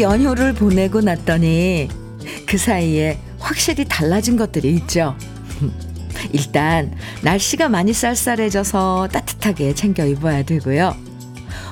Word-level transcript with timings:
연휴를 0.00 0.52
보내고 0.52 1.00
났더니 1.00 1.88
그 2.46 2.58
사이에 2.58 3.18
확실히 3.38 3.84
달라진 3.84 4.36
것들이 4.36 4.70
있죠. 4.74 5.16
일단 6.32 6.94
날씨가 7.22 7.68
많이 7.68 7.92
쌀쌀해져서 7.92 9.08
따뜻하게 9.12 9.74
챙겨 9.74 10.04
입어야 10.04 10.42
되고요. 10.42 10.94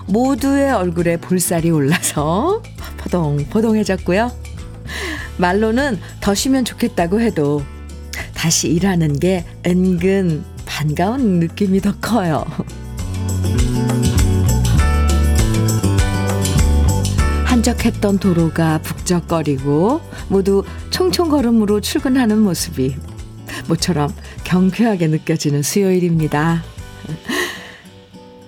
모두의 0.06 0.72
얼굴에 0.72 1.16
볼살이 1.16 1.70
올라서 1.70 2.62
포동포동해졌고요. 2.98 4.30
말로는 5.38 5.98
더 6.20 6.34
쉬면 6.34 6.64
좋겠다고 6.64 7.20
해도 7.20 7.62
다시 8.34 8.68
일하는 8.68 9.18
게 9.18 9.44
은근 9.66 10.44
반가운 10.64 11.40
느낌이 11.40 11.80
더 11.80 11.94
커요. 12.00 12.44
한적했던 17.66 18.18
도로가 18.18 18.78
북적거리고 18.82 20.00
모두 20.28 20.62
총총걸음으로 20.90 21.80
출근하는 21.80 22.38
모습이 22.38 22.94
모처럼 23.68 24.14
경쾌하게 24.44 25.08
느껴지는 25.08 25.62
수요일입니다. 25.62 26.62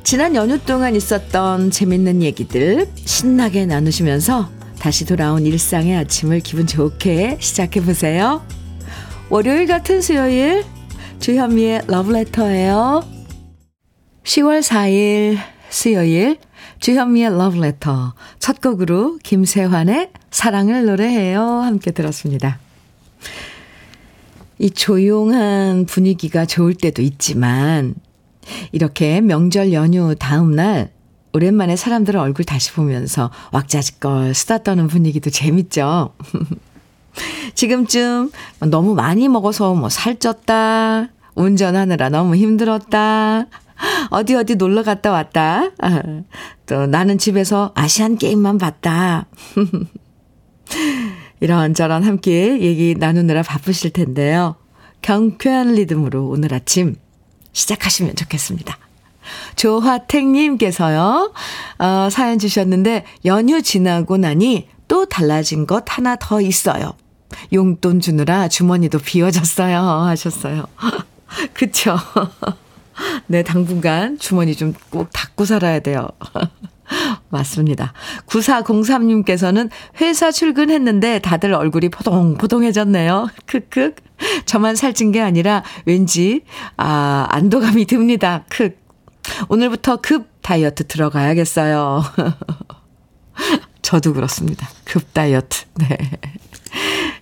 지난 0.05 0.37
연휴 0.37 0.59
동안 0.59 0.95
있었던 0.95 1.71
재밌는 1.71 2.23
얘기들 2.23 2.89
신나게 2.95 3.67
나누시면서 3.67 4.51
다시 4.79 5.05
돌아온 5.05 5.45
일상의 5.45 5.97
아침을 5.97 6.41
기분 6.41 6.69
좋게 6.69 7.39
시작해 7.41 7.81
보세요. 7.83 8.47
월요일 9.31 9.67
같은 9.67 10.01
수요일 10.01 10.65
주현미의 11.19 11.83
러브레터예요. 11.89 13.05
10월 14.23 14.63
4일 14.63 15.58
수요일 15.71 16.39
주현미의 16.81 17.37
러브레터 17.37 18.15
첫 18.39 18.61
곡으로 18.61 19.19
김세환의 19.23 20.11
사랑을 20.31 20.87
노래해요 20.87 21.43
함께 21.43 21.91
들었습니다. 21.91 22.59
이 24.59 24.71
조용한 24.71 25.87
분위기가 25.87 26.47
좋을 26.47 26.75
때도 26.75 27.03
있지만 27.03 27.95
이렇게 28.73 29.21
명절 29.21 29.73
연휴 29.73 30.15
다음 30.15 30.55
날 30.55 30.91
오랜만에 31.33 31.77
사람들 31.77 32.17
얼굴 32.17 32.45
다시 32.45 32.73
보면서 32.73 33.31
왁자지껄 33.53 34.35
수다 34.35 34.59
떠는 34.59 34.89
분위기도 34.89 35.31
재밌죠. 35.31 36.15
지금쯤 37.55 38.31
너무 38.71 38.95
많이 38.95 39.29
먹어서 39.29 39.75
뭐 39.75 39.89
살쪘다, 39.89 41.11
운전하느라 41.35 42.09
너무 42.09 42.37
힘들었다, 42.37 43.47
어디 44.11 44.35
어디 44.35 44.57
놀러 44.57 44.83
갔다 44.83 45.11
왔다, 45.11 45.71
또 46.67 46.87
나는 46.87 47.19
집에서 47.19 47.73
아시안 47.75 48.17
게임만 48.17 48.59
봤다. 48.59 49.27
이런저런 51.41 52.03
함께 52.03 52.61
얘기 52.61 52.95
나누느라 52.99 53.43
바쁘실 53.43 53.93
텐데요. 53.93 54.57
경쾌한 55.03 55.75
리듬으로 55.75 56.27
오늘 56.27 56.53
아침 56.53 56.97
시작하시면 57.53 58.17
좋겠습니다. 58.17 58.77
조화택님께서요, 59.57 61.33
어, 61.79 62.09
사연 62.11 62.39
주셨는데, 62.39 63.05
연휴 63.25 63.63
지나고 63.63 64.17
나니 64.17 64.69
또 64.89 65.07
달라진 65.07 65.67
것 65.67 65.85
하나 65.87 66.17
더 66.17 66.41
있어요. 66.41 66.93
용돈 67.53 68.01
주느라 68.01 68.49
주머니도 68.49 68.99
비워졌어요. 68.99 69.79
하셨어요. 69.79 70.65
그쵸. 71.53 71.97
네, 73.27 73.43
당분간 73.43 74.19
주머니 74.19 74.55
좀 74.55 74.75
꼭 74.91 75.11
닫고 75.13 75.45
살아야 75.45 75.81
돼요. 75.81 76.09
맞습니다. 77.31 77.93
9403님께서는 78.27 79.71
회사 80.01 80.31
출근했는데 80.31 81.19
다들 81.19 81.53
얼굴이 81.53 81.91
포동포동해졌네요. 81.91 83.29
크크. 83.47 83.95
저만 84.47 84.75
살찐 84.77 85.13
게 85.13 85.21
아니라 85.21 85.63
왠지, 85.85 86.43
아, 86.77 87.27
안도감이 87.31 87.85
듭니다. 87.85 88.45
크. 88.49 88.75
오늘부터 89.49 89.99
급 89.99 90.29
다이어트 90.43 90.87
들어가야겠어요. 90.87 92.03
저도 93.83 94.15
그렇습니다. 94.15 94.67
급 94.85 95.13
다이어트. 95.13 95.65
네. 95.77 95.99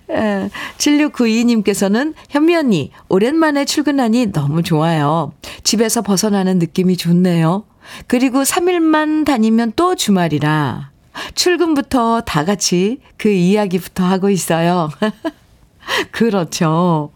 7692님께서는 0.09 2.15
현미 2.28 2.56
언니, 2.56 2.91
오랜만에 3.09 3.65
출근하니 3.65 4.33
너무 4.33 4.62
좋아요. 4.62 5.33
집에서 5.65 6.03
벗어나는 6.03 6.59
느낌이 6.59 6.97
좋네요. 6.97 7.65
그리고 8.06 8.43
3일만 8.43 9.25
다니면 9.25 9.72
또 9.77 9.94
주말이라 9.94 10.91
출근부터 11.34 12.22
다 12.22 12.44
같이 12.44 13.00
그 13.17 13.28
이야기부터 13.28 14.05
하고 14.05 14.31
있어요. 14.31 14.91
그렇죠. 16.11 17.11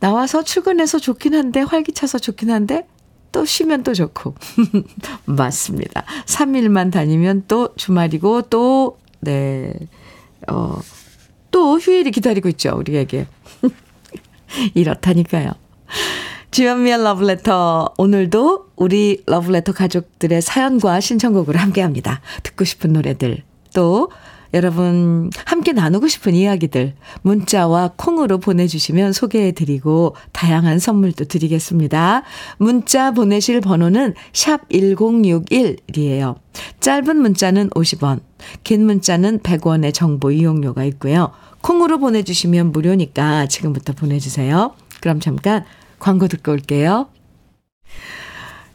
나와서 0.00 0.42
출근해서 0.42 0.98
좋긴 0.98 1.34
한데, 1.34 1.60
활기차서 1.60 2.18
좋긴 2.18 2.50
한데, 2.50 2.86
또 3.32 3.44
쉬면 3.44 3.82
또 3.82 3.94
좋고. 3.94 4.34
맞습니다. 5.24 6.04
3일만 6.26 6.92
다니면 6.92 7.44
또 7.48 7.74
주말이고, 7.76 8.42
또, 8.42 8.98
네, 9.20 9.72
어, 10.48 10.78
또 11.50 11.78
휴일이 11.78 12.10
기다리고 12.10 12.48
있죠, 12.50 12.76
우리에게. 12.76 13.26
이렇다니까요. 14.74 15.52
주연미의 16.50 17.02
러브레터. 17.02 17.94
오늘도 17.96 18.70
우리 18.76 19.22
러브레터 19.26 19.72
가족들의 19.72 20.42
사연과 20.42 21.00
신청곡을 21.00 21.56
함께 21.56 21.80
합니다. 21.80 22.20
듣고 22.42 22.64
싶은 22.64 22.92
노래들. 22.92 23.42
또, 23.74 24.10
여러분, 24.52 25.30
함께 25.44 25.72
나누고 25.72 26.08
싶은 26.08 26.34
이야기들, 26.34 26.94
문자와 27.22 27.92
콩으로 27.96 28.38
보내주시면 28.38 29.12
소개해드리고, 29.12 30.16
다양한 30.32 30.78
선물도 30.78 31.26
드리겠습니다. 31.26 32.22
문자 32.58 33.12
보내실 33.12 33.60
번호는 33.60 34.14
샵 34.32 34.68
1061이에요. 34.68 36.36
짧은 36.80 37.16
문자는 37.16 37.70
50원, 37.70 38.20
긴 38.64 38.86
문자는 38.86 39.40
100원의 39.40 39.94
정보 39.94 40.30
이용료가 40.30 40.84
있고요. 40.84 41.30
콩으로 41.60 41.98
보내주시면 41.98 42.72
무료니까 42.72 43.46
지금부터 43.46 43.92
보내주세요. 43.92 44.74
그럼 45.00 45.20
잠깐 45.20 45.64
광고 45.98 46.26
듣고 46.26 46.52
올게요. 46.52 47.08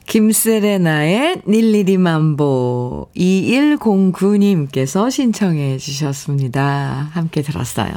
김세레나의 0.08 1.42
닐리리만보 1.48 3.10
2109님께서 3.16 5.10
신청해 5.10 5.78
주셨습니다. 5.78 7.10
함께 7.12 7.42
들었어요. 7.42 7.92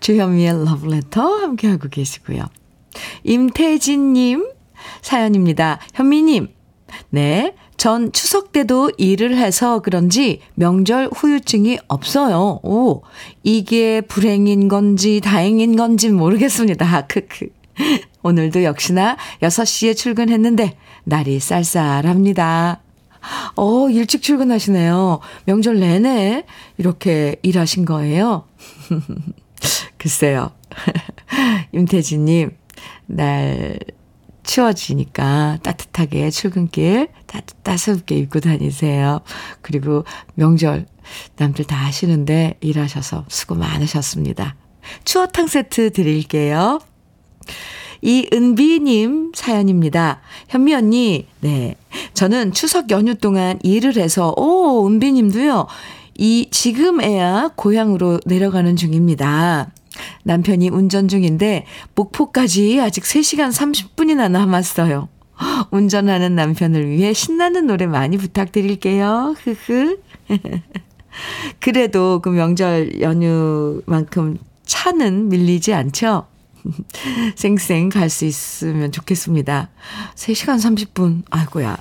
주현미의 0.00 0.64
러브레터 0.64 1.22
함께하고 1.22 1.88
계시고요. 1.88 2.44
임태진님 3.24 4.46
사연입니다. 5.02 5.78
현미님, 5.94 6.48
네, 7.10 7.54
전 7.76 8.12
추석 8.12 8.52
때도 8.52 8.92
일을 8.98 9.36
해서 9.36 9.80
그런지 9.80 10.40
명절 10.54 11.10
후유증이 11.14 11.78
없어요. 11.88 12.60
오, 12.62 13.02
이게 13.42 14.00
불행인 14.00 14.68
건지 14.68 15.20
다행인 15.22 15.76
건지 15.76 16.10
모르겠습니다. 16.10 17.06
크크. 17.08 17.48
오늘도 18.24 18.64
역시나 18.64 19.16
6시에 19.42 19.94
출근했는데 19.94 20.76
날이 21.04 21.38
쌀쌀합니다. 21.38 22.80
어, 23.54 23.88
일찍 23.90 24.22
출근하시네요. 24.22 25.20
명절 25.44 25.78
내내 25.78 26.44
이렇게 26.78 27.36
일하신 27.42 27.84
거예요? 27.84 28.48
글쎄요. 29.98 30.52
임태진님, 31.72 32.56
날 33.06 33.78
추워지니까 34.42 35.58
따뜻하게 35.62 36.30
출근길 36.30 37.08
따뜻, 37.26 37.62
따스럽게 37.62 38.16
입고 38.16 38.40
다니세요. 38.40 39.20
그리고 39.60 40.04
명절 40.34 40.86
남들 41.36 41.66
다 41.66 41.76
하시는데 41.76 42.56
일하셔서 42.60 43.26
수고 43.28 43.54
많으셨습니다. 43.54 44.56
추어탕 45.04 45.46
세트 45.46 45.92
드릴게요. 45.92 46.80
이은비님 48.04 49.32
사연입니다. 49.34 50.20
현미 50.48 50.74
언니, 50.74 51.26
네. 51.40 51.74
저는 52.12 52.52
추석 52.52 52.90
연휴 52.90 53.14
동안 53.14 53.58
일을 53.62 53.96
해서, 53.96 54.34
오, 54.36 54.86
은비님도요. 54.86 55.66
이, 56.18 56.48
지금에야 56.50 57.52
고향으로 57.56 58.20
내려가는 58.26 58.76
중입니다. 58.76 59.72
남편이 60.24 60.68
운전 60.68 61.08
중인데, 61.08 61.64
목포까지 61.94 62.78
아직 62.78 63.04
3시간 63.04 63.50
30분이나 63.50 64.30
남았어요. 64.30 65.08
운전하는 65.70 66.34
남편을 66.34 66.90
위해 66.90 67.14
신나는 67.14 67.66
노래 67.66 67.86
많이 67.86 68.18
부탁드릴게요. 68.18 69.34
흐흐. 69.38 69.98
그래도 71.58 72.20
그 72.22 72.28
명절 72.28 73.00
연휴만큼 73.00 74.36
차는 74.66 75.30
밀리지 75.30 75.72
않죠? 75.72 76.26
쌩쌩 77.36 77.88
갈 77.90 78.08
수 78.08 78.24
있으면 78.24 78.92
좋겠습니다. 78.92 79.70
3시간 80.14 80.56
30분. 80.56 81.22
아이고야. 81.30 81.76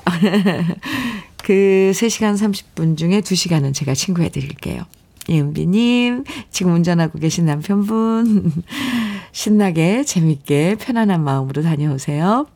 그 1.43 1.91
3시간 1.93 2.35
30분 2.37 2.97
중에 2.97 3.21
2시간은 3.21 3.73
제가 3.73 3.93
친구해 3.93 4.29
드릴게요. 4.29 4.85
이은비님, 5.27 6.25
지금 6.51 6.73
운전하고 6.73 7.17
계신 7.19 7.45
남편분, 7.45 8.51
신나게, 9.31 10.03
재밌게, 10.03 10.75
편안한 10.75 11.23
마음으로 11.23 11.61
다녀오세요. 11.61 12.47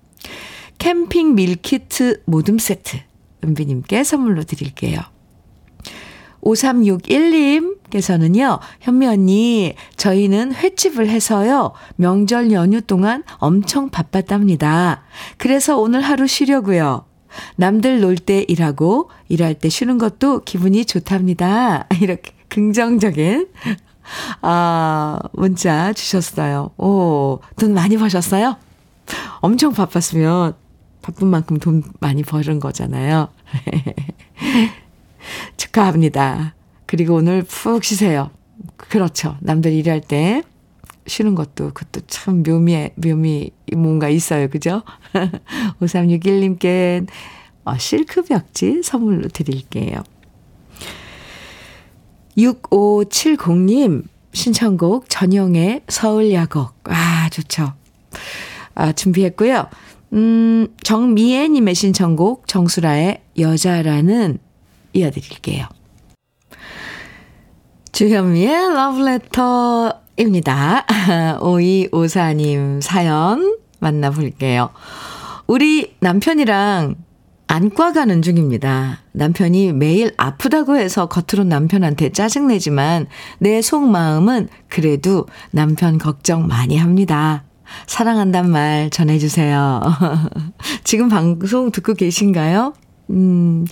캠핑 0.78 1.36
밀키트 1.36 2.24
모듬 2.26 2.58
세트, 2.60 2.98
은비님께 3.44 4.04
선물로 4.04 4.44
드릴게요. 4.44 5.00
5361님께서는요, 6.48 8.60
현미 8.80 9.08
언니, 9.08 9.76
저희는 9.98 10.54
횟집을 10.54 11.10
해서요, 11.10 11.74
명절 11.98 12.52
연휴 12.52 12.82
동안 12.82 13.24
엄청 13.38 13.90
바빴답니다. 13.90 15.04
그래서 15.38 15.78
오늘 15.78 16.02
하루 16.02 16.28
쉬려고요. 16.28 17.06
남들 17.58 18.02
놀 18.02 18.16
때 18.16 18.46
일하고, 18.48 19.10
일할 19.28 19.54
때 19.54 19.70
쉬는 19.70 19.98
것도 19.98 20.44
기분이 20.44 20.86
좋답니다. 20.86 21.88
이렇게 22.02 22.32
긍정적인, 22.50 23.48
아, 24.42 25.20
문자 25.34 25.94
주셨어요. 25.94 26.72
오, 26.78 27.40
돈 27.58 27.74
많이 27.74 27.98
버셨어요? 27.98 28.58
엄청 29.40 29.74
바빴으면 29.74 30.56
바쁜 31.02 31.28
만큼 31.28 31.58
돈 31.58 31.84
많이 32.00 32.24
버는 32.24 32.60
거잖아요. 32.60 33.30
축하합니다. 35.58 36.56
그리고 36.86 37.16
오늘 37.16 37.44
푹 37.44 37.84
쉬세요. 37.84 38.32
그렇죠. 38.78 39.38
남들 39.42 39.74
일할 39.74 40.02
때 40.02 40.44
쉬는 41.06 41.36
것도 41.36 41.72
그것도 41.74 42.06
참 42.08 42.44
묘미, 42.44 42.92
묘미 42.96 43.52
뭔가 43.76 44.10
있어요. 44.10 44.50
그죠? 44.50 44.84
5361님께 45.82 47.08
어, 47.66 47.78
실크 47.78 48.24
벽지 48.24 48.82
선물로 48.84 49.28
드릴게요. 49.30 50.04
6570님 52.38 54.04
신청곡 54.34 55.10
전용의 55.10 55.82
서울 55.88 56.32
야곡. 56.32 56.74
아, 56.86 57.30
좋죠. 57.30 57.74
아, 58.76 58.92
준비했고요. 58.92 59.68
음, 60.14 60.68
정미애님의 60.84 61.76
신청곡 61.76 62.48
정수라의 62.48 63.24
여자라는 63.38 64.38
이어드릴게요. 64.98 65.66
주현미의 67.92 68.76
러브레터입니다. 68.76 70.86
5254님 71.40 72.82
사연 72.82 73.58
만나볼게요. 73.80 74.70
우리 75.48 75.96
남편이랑 76.00 76.96
안과 77.48 77.94
가는 77.94 78.22
중입니다. 78.22 79.00
남편이 79.14 79.72
매일 79.72 80.14
아프다고 80.18 80.76
해서 80.76 81.08
겉으로 81.08 81.46
남편한테 81.46 82.12
짜증내지만 82.12 83.08
내 83.40 83.62
속마음은 83.62 84.50
그래도 84.68 85.26
남편 85.52 85.98
걱정 85.98 86.46
많이 86.46 86.78
합니다. 86.78 87.46
사랑한단 87.88 88.50
말 88.50 88.90
전해주세요. 88.90 89.82
지금 90.84 91.08
방송 91.08 91.72
듣고 91.72 91.94
계신가요? 91.94 92.74
음, 93.10 93.66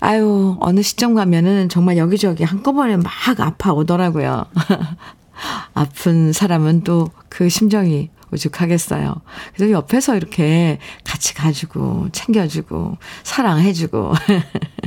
아유, 0.00 0.56
어느 0.60 0.82
시점 0.82 1.14
가면은 1.14 1.68
정말 1.68 1.96
여기저기 1.96 2.44
한꺼번에 2.44 2.96
막 2.96 3.12
아파오더라고요. 3.38 4.46
아픈 5.74 6.32
사람은 6.32 6.82
또 6.82 7.10
그 7.32 7.48
심정이 7.48 8.10
오죽하겠어요. 8.30 9.14
그래서 9.54 9.72
옆에서 9.72 10.16
이렇게 10.16 10.78
같이 11.02 11.32
가지고, 11.32 12.08
챙겨주고, 12.12 12.98
사랑해주고. 13.22 14.12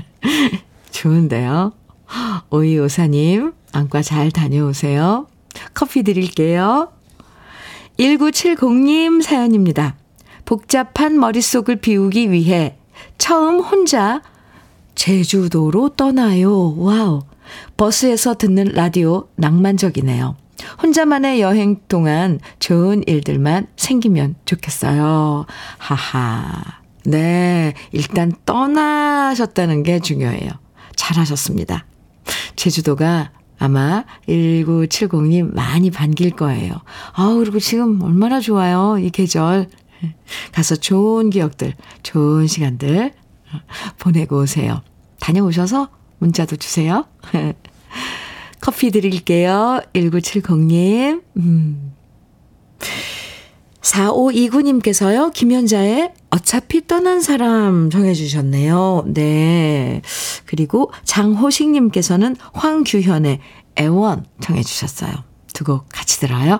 좋은데요. 0.92 1.74
오이오사님, 2.52 3.54
안과 3.72 4.04
잘 4.04 4.30
다녀오세요. 4.30 5.26
커피 5.74 6.04
드릴게요. 6.04 6.92
1970님 7.98 9.24
사연입니다. 9.24 9.96
복잡한 10.46 11.20
머릿속을 11.20 11.78
비우기 11.78 12.32
위해 12.32 12.78
처음 13.18 13.60
혼자 13.60 14.22
제주도로 14.96 15.90
떠나요. 15.90 16.76
와우. 16.78 17.24
버스에서 17.78 18.36
듣는 18.36 18.72
라디오 18.74 19.28
낭만적이네요. 19.36 20.36
혼자만의 20.82 21.42
여행 21.42 21.78
동안 21.88 22.40
좋은 22.60 23.04
일들만 23.06 23.68
생기면 23.76 24.36
좋겠어요. 24.46 25.46
하하. 25.78 26.80
네. 27.06 27.74
일단 27.92 28.32
떠나셨다는 28.46 29.84
게 29.84 30.00
중요해요. 30.00 30.50
잘하셨습니다. 30.96 31.86
제주도가 32.56 33.32
아마 33.60 34.06
1970님 34.28 35.54
많이 35.54 35.92
반길 35.92 36.32
거예요. 36.32 36.74
아우, 37.14 37.38
그리고 37.38 37.60
지금 37.60 38.02
얼마나 38.02 38.40
좋아요. 38.40 38.98
이 38.98 39.10
계절. 39.10 39.68
가서 40.52 40.76
좋은 40.76 41.30
기억들, 41.30 41.74
좋은 42.04 42.48
시간들 42.48 43.14
보내고 44.00 44.42
오세요. 44.42 44.82
다녀오셔서 45.20 45.90
문자도 46.20 46.56
주세요. 46.58 47.06
커피 48.62 48.92
드릴게요. 48.92 49.82
1970님. 49.94 51.24
음. 51.38 51.94
4529님께서요, 53.82 55.32
김현자의 55.32 56.12
어차피 56.32 56.88
떠난 56.88 57.22
사람 57.22 57.92
정해주셨네요. 57.92 59.06
네. 59.08 60.02
그리고 60.46 60.92
장호식님께서는 61.04 62.36
황규현의 62.54 63.40
애원 63.78 64.26
정해주셨어요. 64.42 65.14
두 65.54 65.64
곡 65.64 65.88
같이 65.90 66.20
들어요. 66.20 66.60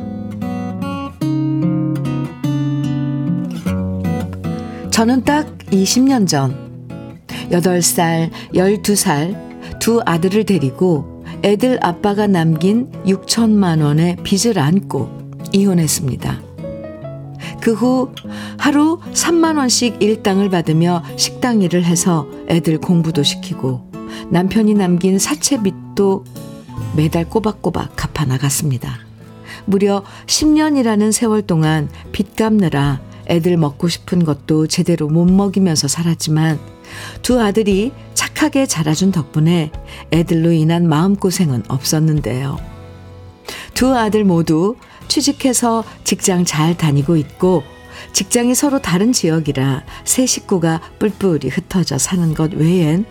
저는 5.01 5.23
딱 5.23 5.57
20년 5.71 6.27
전 6.27 7.25
8살, 7.49 8.29
12살 8.53 9.79
두 9.79 9.99
아들을 10.05 10.45
데리고 10.45 11.25
애들 11.41 11.79
아빠가 11.81 12.27
남긴 12.27 12.91
6천만 13.07 13.81
원의 13.81 14.17
빚을 14.17 14.59
안고 14.59 15.09
이혼했습니다. 15.53 16.39
그 17.61 17.73
후 17.73 18.13
하루 18.59 18.99
3만 19.11 19.57
원씩 19.57 20.03
일당을 20.03 20.51
받으며 20.51 21.01
식당 21.15 21.63
일을 21.63 21.83
해서 21.83 22.27
애들 22.47 22.77
공부도 22.77 23.23
시키고 23.23 23.89
남편이 24.29 24.75
남긴 24.75 25.17
사채빚도 25.17 26.25
매달 26.95 27.27
꼬박꼬박 27.27 27.95
갚아 27.95 28.25
나갔습니다. 28.25 28.99
무려 29.65 30.03
10년이라는 30.27 31.11
세월 31.11 31.41
동안 31.41 31.89
빚 32.11 32.35
갚느라 32.35 33.01
애들 33.27 33.57
먹고 33.57 33.87
싶은 33.87 34.23
것도 34.23 34.67
제대로 34.67 35.07
못 35.07 35.25
먹이면서 35.25 35.87
살았지만 35.87 36.59
두 37.21 37.39
아들이 37.39 37.91
착하게 38.13 38.65
자라준 38.65 39.11
덕분에 39.11 39.71
애들로 40.11 40.51
인한 40.51 40.87
마음고생은 40.87 41.63
없었는데요. 41.67 42.59
두 43.73 43.95
아들 43.95 44.23
모두 44.23 44.75
취직해서 45.07 45.83
직장 46.03 46.45
잘 46.45 46.77
다니고 46.77 47.15
있고 47.17 47.63
직장이 48.13 48.55
서로 48.55 48.81
다른 48.81 49.11
지역이라 49.13 49.83
세 50.03 50.25
식구가 50.25 50.81
뿔뿔이 50.99 51.49
흩어져 51.49 51.97
사는 51.97 52.33
것 52.33 52.53
외엔 52.53 53.05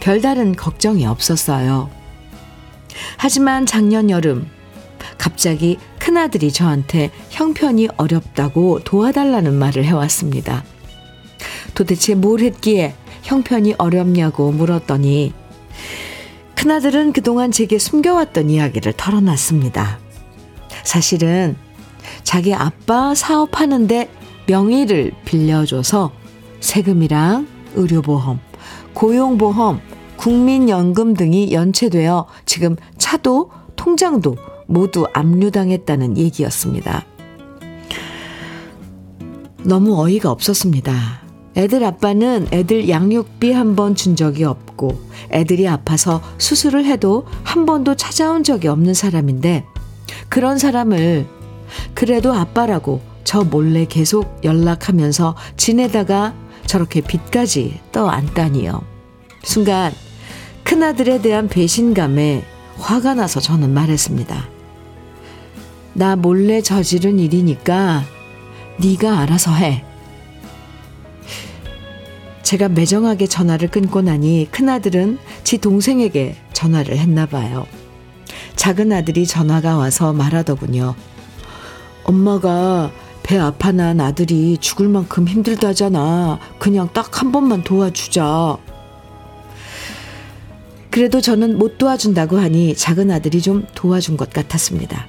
별다른 0.00 0.54
걱정이 0.54 1.06
없었어요. 1.06 1.90
하지만 3.16 3.66
작년 3.66 4.10
여름 4.10 4.48
갑자기 5.16 5.78
큰아들이 5.98 6.52
저한테 6.52 7.10
형편이 7.30 7.88
어렵다고 7.96 8.80
도와달라는 8.80 9.54
말을 9.54 9.84
해왔습니다. 9.84 10.64
도대체 11.74 12.14
뭘 12.14 12.40
했기에 12.40 12.94
형편이 13.22 13.74
어렵냐고 13.78 14.52
물었더니 14.52 15.32
큰아들은 16.54 17.12
그동안 17.12 17.52
제게 17.52 17.78
숨겨왔던 17.78 18.50
이야기를 18.50 18.94
털어놨습니다. 18.94 20.00
사실은 20.82 21.56
자기 22.24 22.52
아빠 22.52 23.14
사업하는데 23.14 24.10
명의를 24.46 25.12
빌려줘서 25.24 26.10
세금이랑 26.60 27.46
의료보험, 27.74 28.40
고용보험, 28.94 29.80
국민연금 30.16 31.14
등이 31.14 31.52
연체되어 31.52 32.26
지금 32.44 32.76
차도 32.96 33.50
통장도 33.76 34.36
모두 34.68 35.06
압류당했다는 35.14 36.16
얘기였습니다. 36.18 37.04
너무 39.64 40.00
어이가 40.00 40.30
없었습니다. 40.30 40.92
애들 41.56 41.82
아빠는 41.82 42.48
애들 42.52 42.88
양육비 42.88 43.50
한 43.52 43.74
번 43.74 43.96
준 43.96 44.14
적이 44.14 44.44
없고 44.44 45.00
애들이 45.32 45.66
아파서 45.66 46.22
수술을 46.38 46.84
해도 46.84 47.26
한 47.42 47.66
번도 47.66 47.96
찾아온 47.96 48.44
적이 48.44 48.68
없는 48.68 48.94
사람인데 48.94 49.64
그런 50.28 50.58
사람을 50.58 51.26
그래도 51.94 52.32
아빠라고 52.32 53.00
저 53.24 53.42
몰래 53.42 53.84
계속 53.86 54.40
연락하면서 54.44 55.34
지내다가 55.56 56.34
저렇게 56.66 57.00
빚까지 57.00 57.80
떠안다니요. 57.92 58.80
순간 59.42 59.92
큰아들에 60.64 61.20
대한 61.22 61.48
배신감에 61.48 62.44
화가 62.78 63.14
나서 63.14 63.40
저는 63.40 63.70
말했습니다. 63.74 64.57
나 65.98 66.14
몰래 66.14 66.62
저지른 66.62 67.18
일이니까 67.18 68.04
네가 68.76 69.18
알아서 69.18 69.52
해. 69.52 69.84
제가 72.44 72.68
매정하게 72.68 73.26
전화를 73.26 73.68
끊고 73.68 74.00
나니 74.00 74.46
큰아들은 74.52 75.18
지 75.42 75.58
동생에게 75.58 76.36
전화를 76.52 76.96
했나 76.96 77.26
봐요. 77.26 77.66
작은 78.54 78.92
아들이 78.92 79.26
전화가 79.26 79.76
와서 79.76 80.12
말하더군요. 80.12 80.94
엄마가 82.04 82.92
배 83.24 83.36
아파 83.36 83.72
난 83.72 84.00
아들이 84.00 84.56
죽을 84.56 84.86
만큼 84.86 85.26
힘들다잖아. 85.26 86.38
그냥 86.60 86.88
딱 86.92 87.20
한 87.20 87.32
번만 87.32 87.64
도와주자. 87.64 88.56
그래도 90.92 91.20
저는 91.20 91.58
못 91.58 91.76
도와준다고 91.76 92.38
하니 92.38 92.76
작은 92.76 93.10
아들이 93.10 93.42
좀 93.42 93.66
도와준 93.74 94.16
것 94.16 94.30
같았습니다. 94.32 95.08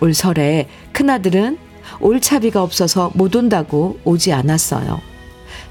올 0.00 0.14
설에 0.14 0.68
큰아들은 0.92 1.58
올 2.00 2.20
차비가 2.20 2.62
없어서 2.62 3.10
못 3.14 3.34
온다고 3.36 3.98
오지 4.04 4.32
않았어요. 4.32 5.00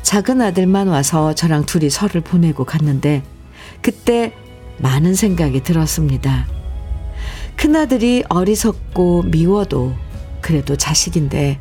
작은 0.03 0.41
아들만 0.41 0.87
와서 0.87 1.33
저랑 1.33 1.65
둘이 1.65 1.89
설을 1.89 2.21
보내고 2.21 2.65
갔는데 2.65 3.23
그때 3.81 4.33
많은 4.79 5.15
생각이 5.15 5.61
들었습니다. 5.63 6.47
큰아들이 7.55 8.23
어리석고 8.29 9.23
미워도 9.23 9.93
그래도 10.41 10.75
자식인데 10.75 11.59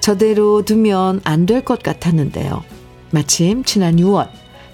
저대로 0.00 0.64
두면 0.64 1.20
안 1.24 1.46
될 1.46 1.64
것 1.64 1.82
같았는데요. 1.82 2.62
마침 3.10 3.64
지난 3.64 3.96
6월 3.96 4.28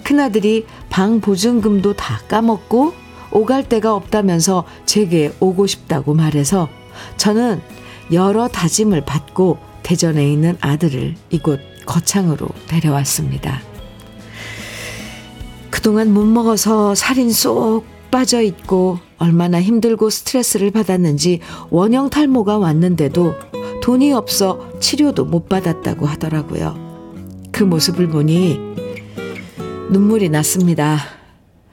큰아들이 0.04 0.66
방 0.88 1.20
보증금도 1.20 1.94
다 1.94 2.20
까먹고 2.28 2.92
오갈 3.32 3.68
데가 3.68 3.94
없다면서 3.94 4.64
제게 4.86 5.32
오고 5.40 5.66
싶다고 5.66 6.14
말해서 6.14 6.68
저는 7.16 7.60
여러 8.12 8.48
다짐을 8.48 9.02
받고 9.02 9.58
대전에 9.82 10.30
있는 10.30 10.56
아들을 10.60 11.14
이곳 11.30 11.60
거창으로 11.86 12.48
데려왔습니다. 12.68 13.60
그동안 15.70 16.12
못 16.12 16.24
먹어서 16.24 16.94
살인 16.94 17.32
쏙 17.32 17.84
빠져 18.10 18.42
있고 18.42 18.98
얼마나 19.18 19.60
힘들고 19.60 20.10
스트레스를 20.10 20.70
받았는지 20.70 21.40
원형 21.70 22.10
탈모가 22.10 22.58
왔는데도 22.58 23.34
돈이 23.82 24.12
없어 24.12 24.70
치료도 24.80 25.24
못 25.24 25.48
받았다고 25.48 26.06
하더라고요. 26.06 26.90
그 27.52 27.64
모습을 27.64 28.08
보니 28.08 28.58
눈물이 29.90 30.28
났습니다. 30.28 30.98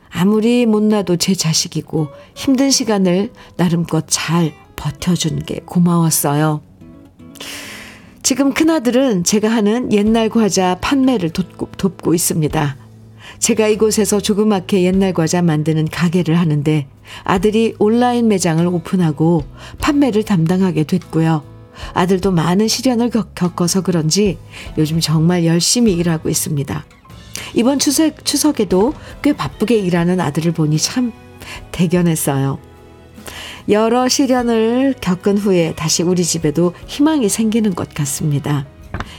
아무리 0.10 0.65
못나도 0.65 1.17
제 1.17 1.36
자식이고 1.36 2.07
힘든 2.34 2.72
시간을 2.72 3.31
나름껏 3.55 4.05
잘 4.07 4.53
버텨준 4.77 5.39
게 5.39 5.60
고마웠어요. 5.65 6.62
지금 8.24 8.53
큰아들은 8.53 9.25
제가 9.25 9.50
하는 9.50 9.91
옛날 9.91 10.29
과자 10.29 10.77
판매를 10.79 11.31
돕고, 11.31 11.69
돕고 11.77 12.13
있습니다. 12.13 12.77
제가 13.39 13.67
이곳에서 13.67 14.19
조그맣게 14.19 14.84
옛날 14.84 15.13
과자 15.13 15.41
만드는 15.41 15.88
가게를 15.89 16.38
하는데 16.39 16.88
아들이 17.24 17.75
온라인 17.79 18.27
매장을 18.27 18.65
오픈하고 18.65 19.43
판매를 19.79 20.24
담당하게 20.24 20.84
됐고요. 20.84 21.43
아들도 21.93 22.31
많은 22.31 22.67
시련을 22.67 23.12
겪어서 23.36 23.81
그런지 23.81 24.38
요즘 24.77 25.00
정말 25.00 25.46
열심히 25.46 25.93
일하고 25.93 26.29
있습니다. 26.29 26.86
이번 27.53 27.79
추석, 27.79 28.25
추석에도 28.25 28.93
꽤 29.22 29.34
바쁘게 29.34 29.77
일하는 29.77 30.19
아들을 30.19 30.51
보니 30.53 30.77
참 30.79 31.13
대견했어요. 31.72 32.60
여러 33.70 34.08
시련을 34.08 34.96
겪은 35.01 35.38
후에 35.38 35.74
다시 35.75 36.03
우리 36.03 36.24
집에도 36.24 36.74
희망이 36.88 37.29
생기는 37.29 37.75
것 37.75 37.94
같습니다. 37.94 38.65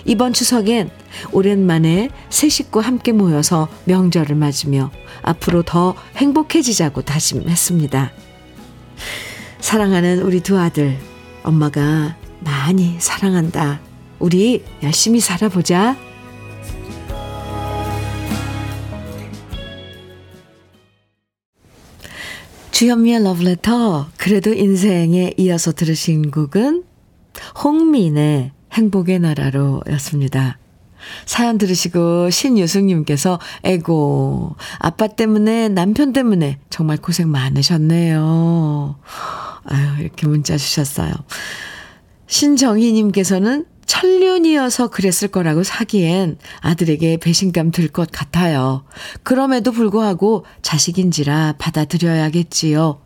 이번 0.05 0.33
추석엔 0.33 0.91
오랜만에 1.33 2.11
새 2.31 2.49
식구 2.49 2.81
함께 2.81 3.13
모여서 3.13 3.69
명절을 3.85 4.37
맞으며 4.37 4.91
앞으로 5.23 5.63
더 5.63 5.95
행복해지자고 6.17 7.03
다짐했습니다. 7.03 8.13
사랑하는 9.61 10.23
우리 10.23 10.41
두 10.41 10.59
아들, 10.59 10.97
엄마가 11.43 12.17
많이 12.41 12.97
사랑한다. 12.99 13.81
우리 14.19 14.65
열심히 14.83 15.21
살아보자. 15.21 15.97
주현미의 22.71 23.25
러브레터, 23.25 24.09
그래도 24.17 24.53
인생에 24.53 25.35
이어서 25.37 25.73
들으신 25.73 26.31
곡은 26.31 26.85
홍민의 27.65 28.53
행복의 28.73 29.19
나라로 29.21 29.83
였습니다. 29.91 30.59
사연 31.27 31.59
들으시고 31.59 32.31
신유승님께서 32.31 33.39
에고 33.65 34.57
아빠 34.79 35.07
때문에 35.07 35.69
남편 35.69 36.13
때문에 36.13 36.59
정말 36.71 36.99
고생 36.99 37.31
많으셨네요. 37.31 38.97
아유 39.65 40.01
이렇게 40.01 40.27
문자 40.27 40.57
주셨어요. 40.57 41.13
신정희님께서는 42.27 43.65
천륜이어서 43.89 44.89
그랬을 44.89 45.29
거라고 45.29 45.65
사기엔 45.65 46.39
아들에게 46.61 47.17
배신감 47.17 47.73
들 47.73 47.89
것 47.89 48.11
같아요. 48.13 48.85
그럼에도 49.23 49.73
불구하고 49.73 50.45
자식인지라 50.63 51.55
받아들여야겠지요. 51.59 53.01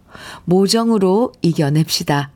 모정으로 0.45 1.33
이겨냅시다. 1.41 2.33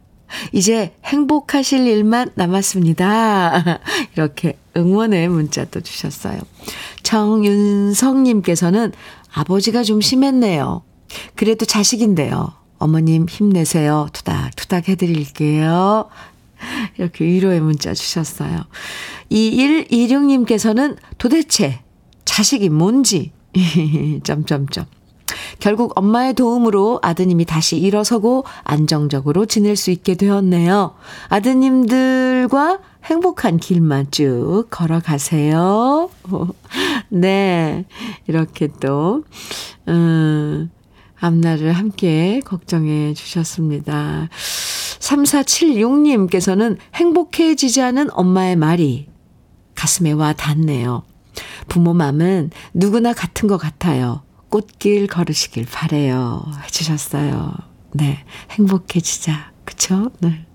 이제 0.53 0.95
행복하실 1.05 1.87
일만 1.89 2.31
남았습니다. 2.35 3.81
이렇게 4.15 4.57
응원의 4.77 5.29
문자도 5.29 5.81
주셨어요. 5.81 6.39
정윤성님께서는 7.03 8.93
아버지가 9.35 9.83
좀 9.83 10.01
심했네요. 10.01 10.83
그래도 11.35 11.65
자식인데요. 11.67 12.53
어머님 12.79 13.27
힘내세요. 13.29 14.09
투닥투닥 14.13 14.89
해드릴게요. 14.89 16.09
이렇게 16.99 17.25
위로의 17.25 17.61
문자 17.61 17.95
주셨어요. 17.95 18.65
2126님께서는 19.31 20.97
도대체 21.19 21.81
자식이 22.25 22.69
뭔지, 22.69 23.33
점점점. 24.25 24.87
결국 25.59 25.93
엄마의 25.99 26.35
도움으로 26.35 27.01
아드님이 27.03 27.45
다시 27.45 27.79
일어서고 27.79 28.45
안정적으로 28.63 29.47
지낼 29.47 29.77
수 29.77 29.91
있게 29.91 30.15
되었네요. 30.15 30.95
아드님들과 31.29 32.79
행복한 33.05 33.57
길만 33.57 34.11
쭉 34.11 34.67
걸어가세요. 34.71 36.11
네. 37.09 37.85
이렇게 38.27 38.69
또, 38.81 39.25
음, 39.89 40.71
앞날을 41.19 41.73
함께 41.73 42.41
걱정해 42.45 43.15
주셨습니다. 43.15 44.29
3476님께서는 45.07 46.79
행복해지지 46.95 47.81
않은 47.83 48.09
엄마의 48.13 48.57
말이 48.57 49.09
가슴에 49.75 50.13
와 50.13 50.33
닿네요. 50.33 51.05
부모 51.69 51.95
마음은 51.95 52.51
누구나 52.75 53.13
같은 53.13 53.49
것 53.49 53.59
같아요. 53.59 54.23
꽃길 54.49 55.07
걸으시길 55.07 55.67
바래요. 55.71 56.45
해주셨어요. 56.65 57.53
네. 57.93 58.25
행복해지자. 58.53 59.53
그쵸? 59.65 60.11
네. 60.21 60.47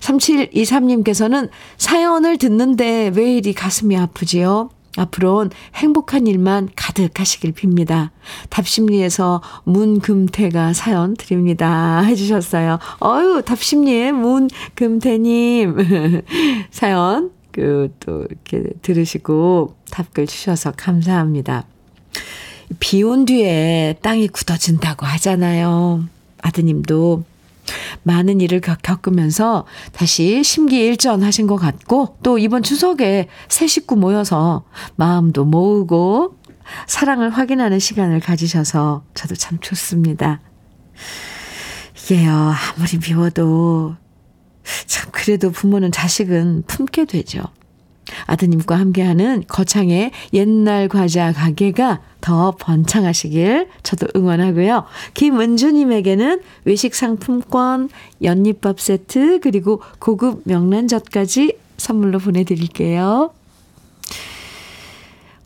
3723님께서는 0.00 1.50
사연을 1.76 2.38
듣는데 2.38 3.10
왜 3.14 3.34
이리 3.34 3.52
가슴이 3.52 3.96
아프지요? 3.96 4.70
앞으로는 4.96 5.50
행복한 5.74 6.26
일만 6.26 6.68
가득하시길 6.74 7.52
빕니다. 7.52 8.10
답심리에서 8.48 9.40
문금태가 9.64 10.72
사연 10.72 11.14
드립니다. 11.14 12.00
해주셨어요. 12.00 12.78
어유 13.04 13.42
답심리의 13.44 14.12
문금태님 14.12 15.76
사연 16.70 17.30
그 17.52 17.90
또 18.00 18.24
이렇게 18.30 18.70
들으시고 18.82 19.74
답글 19.90 20.26
주셔서 20.26 20.72
감사합니다. 20.76 21.64
비 22.78 23.02
온 23.02 23.24
뒤에 23.24 23.96
땅이 24.02 24.28
굳어진다고 24.28 25.04
하잖아요. 25.06 26.04
아드님도 26.42 27.24
많은 28.02 28.40
일을 28.40 28.60
겪으면서 28.60 29.66
다시 29.92 30.42
심기일전 30.42 31.22
하신 31.22 31.46
것 31.46 31.56
같고 31.56 32.16
또 32.22 32.38
이번 32.38 32.62
추석에 32.62 33.28
새 33.48 33.66
식구 33.66 33.96
모여서 33.96 34.64
마음도 34.96 35.44
모으고 35.44 36.36
사랑을 36.86 37.30
확인하는 37.30 37.78
시간을 37.78 38.20
가지셔서 38.20 39.04
저도 39.14 39.34
참 39.34 39.58
좋습니다. 39.60 40.40
이게요 41.96 42.32
아무리 42.32 42.98
미워도 42.98 43.96
참 44.86 45.10
그래도 45.12 45.50
부모는 45.50 45.92
자식은 45.92 46.64
품게 46.66 47.06
되죠. 47.06 47.42
아드님과 48.26 48.78
함께하는 48.78 49.44
거창의 49.48 50.10
옛날 50.32 50.88
과자 50.88 51.32
가게가 51.32 52.00
더 52.20 52.54
번창하시길 52.58 53.68
저도 53.82 54.06
응원하고요. 54.14 54.84
김은주님에게는 55.14 56.40
외식 56.64 56.94
상품권, 56.94 57.88
연잎밥 58.22 58.80
세트, 58.80 59.40
그리고 59.40 59.80
고급 59.98 60.42
명란젓까지 60.44 61.56
선물로 61.76 62.18
보내드릴게요. 62.18 63.32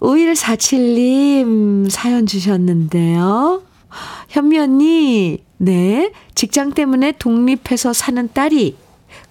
5147님 0.00 1.88
사연 1.88 2.26
주셨는데요. 2.26 3.62
현미 4.28 4.58
언니, 4.58 5.38
네. 5.56 6.12
직장 6.34 6.72
때문에 6.72 7.12
독립해서 7.12 7.92
사는 7.92 8.28
딸이 8.32 8.76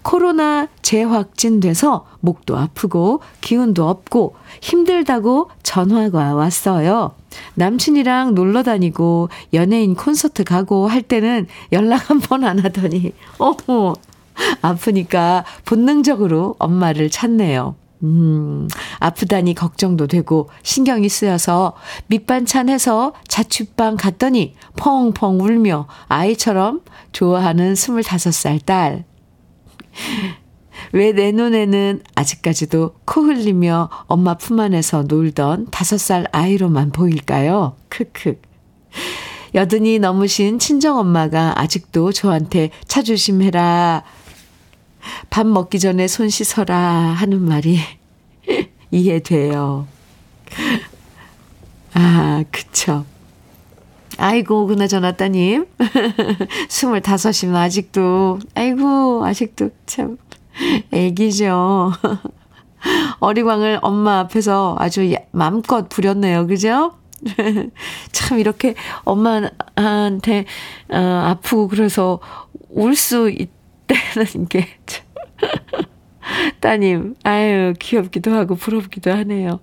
코로나 0.04 0.68
재확진돼서 0.82 2.06
목도 2.20 2.58
아프고 2.58 3.22
기운도 3.42 3.88
없고 3.88 4.36
힘들다고 4.62 5.50
전화가 5.64 6.36
왔어요. 6.36 7.16
남친이랑 7.56 8.36
놀러 8.36 8.64
다니고 8.64 9.30
연예인 9.54 9.96
콘서트 9.96 10.44
가고 10.44 10.88
할 10.88 11.02
때는 11.02 11.48
연락 11.72 12.10
한 12.10 12.20
번 12.20 12.44
안 12.44 12.60
하더니 12.60 13.14
어머 13.40 13.94
아프니까 14.62 15.46
본능적으로 15.66 16.56
엄마를 16.60 17.10
찾네요. 17.10 17.76
음, 18.04 18.68
아프다니 19.00 19.54
걱정도 19.54 20.08
되고 20.08 20.50
신경이 20.64 21.08
쓰여서 21.08 21.74
밑반찬 22.08 22.68
해서 22.68 23.14
자취방 23.30 23.96
갔더니 23.96 24.56
펑펑 24.76 25.40
울며 25.40 25.88
아이처럼 26.10 26.82
좋아하는 27.14 27.74
25살 27.76 28.66
딸. 28.66 29.06
왜 30.94 31.12
내 31.12 31.32
눈에는 31.32 32.02
아직까지도 32.16 32.96
코 33.06 33.22
흘리며 33.22 33.90
엄마 34.08 34.36
품 34.36 34.60
안에서 34.60 35.04
놀던 35.04 35.68
다섯 35.72 35.98
살 35.98 36.28
아이로만 36.32 36.92
보일까요? 36.92 37.76
크크. 37.90 38.40
여든이 39.56 40.00
넘으신 40.00 40.60
친정엄마가 40.60 41.60
아직도 41.60 42.12
저한테 42.12 42.70
차 42.88 43.02
조심해라. 43.04 44.04
밥 45.30 45.46
먹기 45.48 45.80
전에 45.80 46.08
손 46.08 46.30
씻어라 46.30 46.76
하는 46.78 47.42
말이 47.42 47.80
이해돼요. 48.92 49.88
아, 51.94 52.44
그쵸. 52.52 53.06
아이고, 54.18 54.68
그나저나 54.68 55.14
따님. 55.14 55.66
스물다섯이면 56.70 57.56
아직도, 57.56 58.40
아이고, 58.56 59.26
아직도 59.26 59.70
참, 59.86 60.18
애기죠. 60.92 61.92
어리광을 63.20 63.80
엄마 63.82 64.20
앞에서 64.20 64.76
아주 64.80 65.14
마음껏 65.32 65.88
부렸네요. 65.90 66.48
그죠? 66.48 66.94
참, 68.12 68.40
이렇게 68.40 68.76
엄마한테, 69.04 70.46
어, 70.90 70.98
아프고 70.98 71.68
그래서 71.68 72.20
울 72.70 72.96
수 72.96 73.30
있다는 73.30 74.48
게, 74.50 74.68
따님, 76.60 77.16
아유, 77.24 77.74
귀엽기도 77.80 78.34
하고 78.34 78.56
부럽기도 78.56 79.12
하네요. 79.12 79.60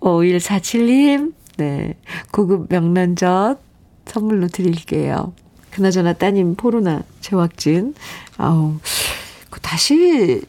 5147님, 0.00 1.34
네. 1.60 1.94
고급 2.32 2.68
명란젓 2.70 3.60
선물로 4.06 4.48
드릴게요. 4.48 5.34
그나저나 5.70 6.14
따님 6.14 6.54
코로나 6.56 7.02
재확진. 7.20 7.94
아우, 8.38 8.76
그 9.50 9.60
다시 9.60 10.40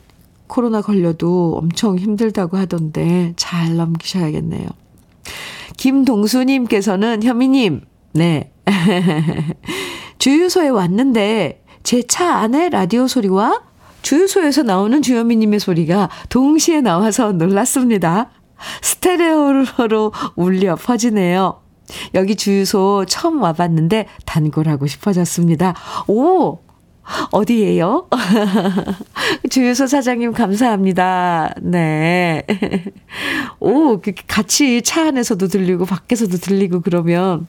코로나 0.47 0.81
걸려도 0.81 1.57
엄청 1.57 1.97
힘들다고 1.97 2.55
하던데 2.55 3.33
잘 3.35 3.75
넘기셔야겠네요. 3.75 4.67
김동수님께서는 5.75 7.23
현미님, 7.23 7.81
네. 8.13 8.51
주유소에 10.17 10.69
왔는데 10.69 11.63
제 11.83 12.03
차 12.07 12.35
안에 12.35 12.69
라디오 12.69 13.07
소리와 13.07 13.63
주유소에서 14.01 14.63
나오는 14.63 15.01
주현미님의 15.01 15.59
소리가 15.59 16.09
동시에 16.29 16.79
나와서 16.79 17.33
놀랐습니다. 17.33 18.29
스테레오로 18.81 20.11
울려 20.35 20.75
퍼지네요. 20.75 21.61
여기 22.13 22.35
주유소 22.35 23.05
처음 23.07 23.41
와봤는데 23.41 24.07
단골하고 24.25 24.87
싶어졌습니다. 24.87 25.73
오! 26.07 26.59
어디예요? 27.31 28.07
주유소 29.49 29.87
사장님 29.87 30.33
감사합니다. 30.33 31.53
네. 31.61 32.43
오, 33.59 33.99
그 33.99 34.13
같이 34.27 34.81
차 34.81 35.07
안에서도 35.07 35.47
들리고 35.47 35.85
밖에서도 35.85 36.37
들리고 36.37 36.81
그러면 36.81 37.47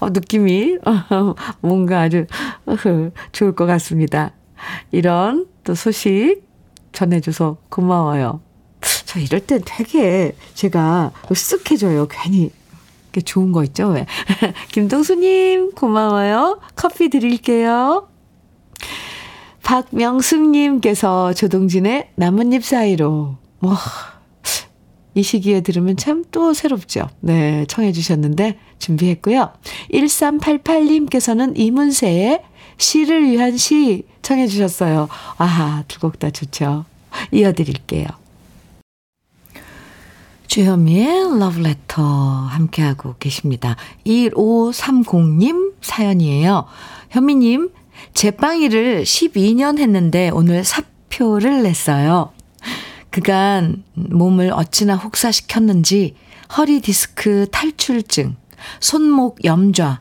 어, 0.00 0.10
느낌이 0.10 0.78
뭔가 1.60 2.00
아주 2.00 2.26
좋을 3.32 3.54
것 3.54 3.66
같습니다. 3.66 4.32
이런 4.92 5.46
또 5.64 5.74
소식 5.74 6.42
전해줘서 6.92 7.58
고마워요. 7.68 8.40
저 9.10 9.18
이럴 9.18 9.40
땐 9.40 9.60
되게 9.64 10.36
제가 10.54 11.10
쓱해져요. 11.28 12.06
괜히. 12.08 12.52
게 13.10 13.20
좋은 13.20 13.50
거 13.50 13.64
있죠? 13.64 13.88
왜? 13.88 14.06
김동수님, 14.70 15.72
고마워요. 15.72 16.60
커피 16.76 17.08
드릴게요. 17.10 18.06
박명숙님께서 19.64 21.32
조동진의 21.34 22.10
나뭇잎 22.14 22.64
사이로, 22.64 23.36
뭐, 23.58 23.74
이 25.14 25.24
시기에 25.24 25.60
들으면 25.62 25.96
참 25.96 26.24
또 26.30 26.54
새롭죠. 26.54 27.08
네, 27.18 27.64
청해주셨는데 27.66 28.58
준비했고요. 28.78 29.50
1388님께서는 29.92 31.54
이문세의 31.58 32.42
시를 32.78 33.28
위한 33.28 33.56
시 33.56 34.04
청해주셨어요. 34.22 35.08
아, 35.38 35.82
두 35.88 35.98
곡 35.98 36.20
다 36.20 36.30
좋죠. 36.30 36.84
이어드릴게요. 37.32 38.06
주현미의 40.50 41.38
러브레터 41.38 42.02
함께하고 42.02 43.14
계십니다. 43.20 43.76
1530님 44.04 45.74
사연이에요. 45.80 46.64
현미님, 47.10 47.70
제빵일을 48.14 49.04
12년 49.04 49.78
했는데 49.78 50.28
오늘 50.30 50.64
사표를 50.64 51.62
냈어요. 51.62 52.32
그간 53.10 53.84
몸을 53.94 54.50
어찌나 54.52 54.96
혹사시켰는지 54.96 56.16
허리 56.58 56.80
디스크 56.80 57.46
탈출증, 57.52 58.34
손목 58.80 59.44
염좌, 59.44 60.00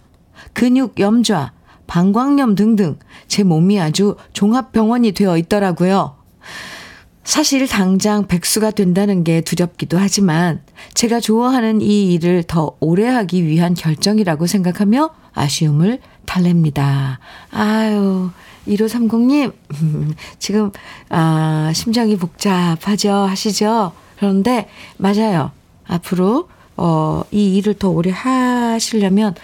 근육 0.54 1.00
염좌, 1.00 1.54
방광염 1.86 2.56
등등 2.56 2.98
제 3.28 3.44
몸이 3.44 3.80
아주 3.80 4.16
종합병원이 4.34 5.12
되어 5.12 5.38
있더라고요. 5.38 6.19
사실 7.24 7.68
당장 7.68 8.28
백수가 8.28 8.72
된다는 8.72 9.24
게 9.24 9.42
두렵기도 9.42 9.98
하지만 9.98 10.62
제가 10.94 11.20
좋아하는 11.20 11.82
이 11.82 12.14
일을 12.14 12.44
더 12.44 12.76
오래 12.80 13.08
하기 13.08 13.46
위한 13.46 13.74
결정이라고 13.74 14.48
생각하며 14.48 15.12
아쉬움을 15.34 16.00
달랩니다. 16.26 17.18
아유, 17.52 18.30
1530님, 18.68 19.54
지금, 20.40 20.72
아, 21.10 21.72
심장이 21.74 22.16
복잡하죠? 22.18 23.12
하시죠? 23.12 23.94
그런데, 24.18 24.70
맞아요. 24.98 25.52
앞으로, 25.88 26.50
어, 26.78 27.24
이 27.32 27.58
일을 27.58 27.74
더 27.76 27.90
오래 27.90 28.12
하시려면 28.12 29.36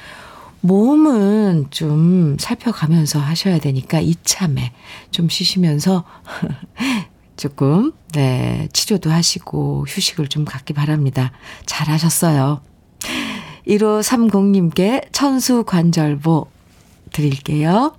몸은 0.62 1.68
좀 1.70 2.38
살펴가면서 2.40 3.20
하셔야 3.20 3.60
되니까 3.60 4.00
이참에 4.00 4.74
좀 5.12 5.30
쉬시면서 5.30 6.04
조금, 7.38 7.92
네, 8.14 8.68
치료도 8.74 9.12
하시고 9.12 9.86
휴식을 9.88 10.28
좀 10.28 10.46
갖기 10.46 10.74
바랍니다. 10.74 11.32
잘 11.66 11.90
하셨어요. 11.90 12.62
1530님께 13.68 15.08
천수 15.12 15.64
관절보 15.66 16.48
드릴게요. 17.12 17.96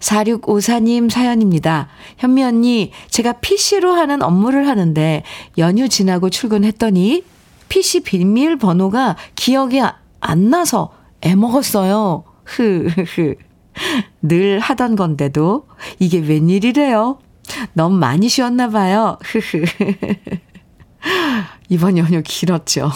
4654님 0.00 1.10
사연입니다. 1.10 1.88
현미 2.18 2.44
언니, 2.44 2.92
제가 3.08 3.32
PC로 3.34 3.92
하는 3.92 4.22
업무를 4.22 4.68
하는데 4.68 5.22
연휴 5.58 5.88
지나고 5.88 6.30
출근했더니 6.30 7.24
PC 7.68 8.00
비밀번호가 8.00 9.16
기억이 9.34 9.80
안 10.20 10.50
나서 10.50 10.92
애먹었어요. 11.22 12.24
흐흐흐. 12.44 13.34
늘 14.22 14.60
하던 14.60 14.96
건데도 14.96 15.66
이게 15.98 16.18
웬일이래요. 16.18 17.18
너무 17.72 17.96
많이 17.96 18.28
쉬었나 18.28 18.68
봐요. 18.68 19.18
흐흐. 19.22 19.64
이번 21.68 21.98
연휴 21.98 22.22
길었죠. 22.22 22.90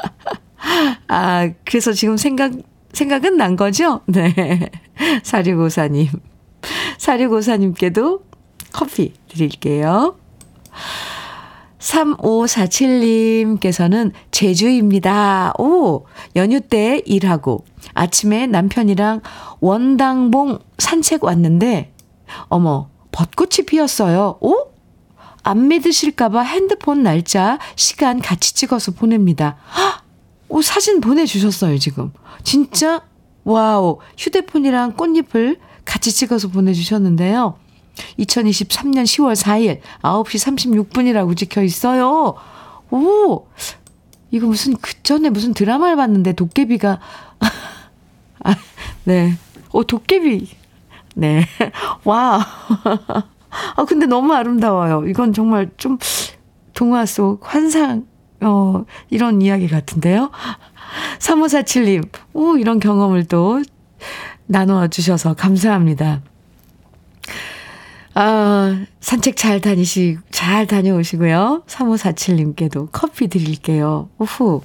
아, 1.08 1.50
그래서 1.64 1.92
지금 1.92 2.16
생각, 2.16 2.52
생각은 2.92 3.36
난 3.36 3.56
거죠? 3.56 4.00
네. 4.06 4.70
사리고사님. 5.22 6.08
사리고사님께도 6.98 8.22
커피 8.72 9.14
드릴게요. 9.28 10.16
3547님께서는 11.78 14.12
제주입니다. 14.30 15.54
오, 15.58 16.04
연휴 16.36 16.60
때 16.60 17.02
일하고 17.06 17.64
아침에 17.94 18.46
남편이랑 18.46 19.22
원당봉 19.60 20.58
산책 20.78 21.24
왔는데, 21.24 21.94
어머, 22.48 22.89
벚꽃이 23.12 23.66
피었어요. 23.66 24.38
오? 24.40 24.54
안 25.42 25.68
믿으실까봐 25.68 26.42
핸드폰 26.42 27.02
날짜, 27.02 27.58
시간 27.76 28.20
같이 28.20 28.54
찍어서 28.54 28.92
보냅니다. 28.92 29.56
헉! 29.76 30.02
오, 30.48 30.62
사진 30.62 31.00
보내주셨어요, 31.00 31.78
지금. 31.78 32.12
진짜? 32.42 33.02
와우. 33.44 33.98
휴대폰이랑 34.18 34.96
꽃잎을 34.96 35.58
같이 35.84 36.12
찍어서 36.12 36.48
보내주셨는데요. 36.48 37.56
2023년 38.18 39.04
10월 39.04 39.34
4일 39.34 39.80
9시 40.02 40.88
36분이라고 40.88 41.36
찍혀 41.36 41.62
있어요. 41.62 42.34
오! 42.90 43.46
이거 44.30 44.46
무슨 44.46 44.76
그 44.76 45.02
전에 45.02 45.30
무슨 45.30 45.54
드라마를 45.54 45.96
봤는데 45.96 46.34
도깨비가 46.34 47.00
아, 48.44 48.56
네. 49.04 49.36
오 49.72 49.84
도깨비. 49.84 50.48
네. 51.14 51.44
와. 52.04 52.40
아 53.76 53.84
근데 53.84 54.06
너무 54.06 54.32
아름다워요. 54.32 55.06
이건 55.06 55.32
정말 55.32 55.70
좀 55.76 55.98
동화 56.72 57.04
속 57.04 57.40
환상 57.42 58.06
어 58.40 58.84
이런 59.10 59.42
이야기 59.42 59.68
같은데요. 59.68 60.30
3547님. 61.18 62.08
오 62.32 62.56
이런 62.56 62.78
경험을 62.78 63.24
또 63.24 63.62
나눠 64.46 64.88
주셔서 64.88 65.34
감사합니다. 65.34 66.22
아, 68.14 68.84
산책 69.00 69.36
잘 69.36 69.60
다니시, 69.60 70.18
잘 70.30 70.66
다녀오시고요. 70.66 71.62
3547님께도 71.66 72.88
커피 72.90 73.28
드릴게요. 73.28 74.08
우후. 74.18 74.62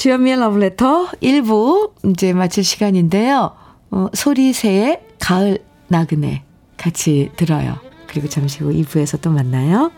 주현미의 0.00 0.38
러브레터 0.38 1.08
1부 1.22 1.90
이제 2.06 2.32
마칠 2.32 2.64
시간인데요. 2.64 3.54
어, 3.90 4.06
소리새의 4.14 5.02
가을 5.18 5.58
나그네 5.88 6.42
같이 6.78 7.30
들어요. 7.36 7.76
그리고 8.06 8.26
잠시 8.26 8.64
후 8.64 8.72
2부에서 8.72 9.20
또 9.20 9.30
만나요. 9.30 9.92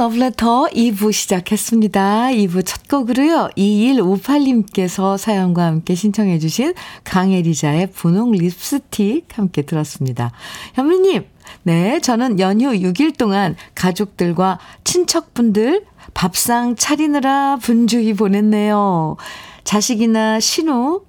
러브레터 0.00 0.68
2부 0.72 1.12
시작했습니다. 1.12 2.30
2부 2.30 2.64
첫 2.64 2.88
곡으로요. 2.88 3.50
2158님께서 3.54 5.18
사연과 5.18 5.66
함께 5.66 5.94
신청해 5.94 6.38
주신 6.38 6.72
강혜리자의 7.04 7.90
분홍 7.90 8.32
립스틱 8.32 9.26
함께 9.36 9.60
들었습니다. 9.60 10.32
현미님, 10.72 11.26
네, 11.64 12.00
저는 12.00 12.40
연휴 12.40 12.70
6일 12.70 13.18
동안 13.18 13.56
가족들과 13.74 14.58
친척분들 14.84 15.84
밥상 16.14 16.76
차리느라 16.76 17.58
분주히 17.60 18.14
보냈네요. 18.14 19.18
자식이나 19.64 20.40
신우, 20.40 21.02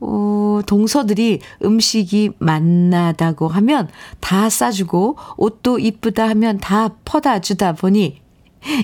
어, 0.00 0.60
동서들이 0.66 1.40
음식이 1.62 2.30
맛나다고 2.38 3.48
하면 3.48 3.90
다 4.20 4.48
싸주고 4.48 5.18
옷도 5.36 5.78
이쁘다 5.78 6.30
하면 6.30 6.56
다 6.56 6.96
퍼다 7.04 7.40
주다 7.40 7.74
보니 7.74 8.21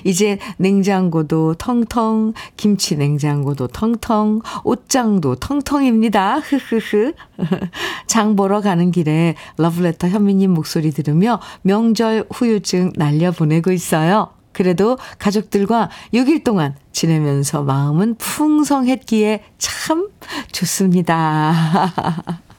이제 0.03 0.39
냉장고도 0.57 1.55
텅텅, 1.55 2.33
김치 2.57 2.95
냉장고도 2.95 3.67
텅텅, 3.67 4.41
옷장도 4.63 5.35
텅텅입니다. 5.35 6.39
흐흐흐. 6.39 7.13
장 8.07 8.35
보러 8.35 8.61
가는 8.61 8.91
길에 8.91 9.35
러브레터 9.57 10.09
현미님 10.09 10.51
목소리 10.51 10.91
들으며 10.91 11.39
명절 11.61 12.25
후유증 12.31 12.93
날려보내고 12.95 13.71
있어요. 13.71 14.29
그래도 14.51 14.97
가족들과 15.19 15.89
6일 16.13 16.43
동안 16.43 16.75
지내면서 16.91 17.63
마음은 17.63 18.15
풍성했기에 18.15 19.43
참 19.57 20.09
좋습니다. 20.51 21.53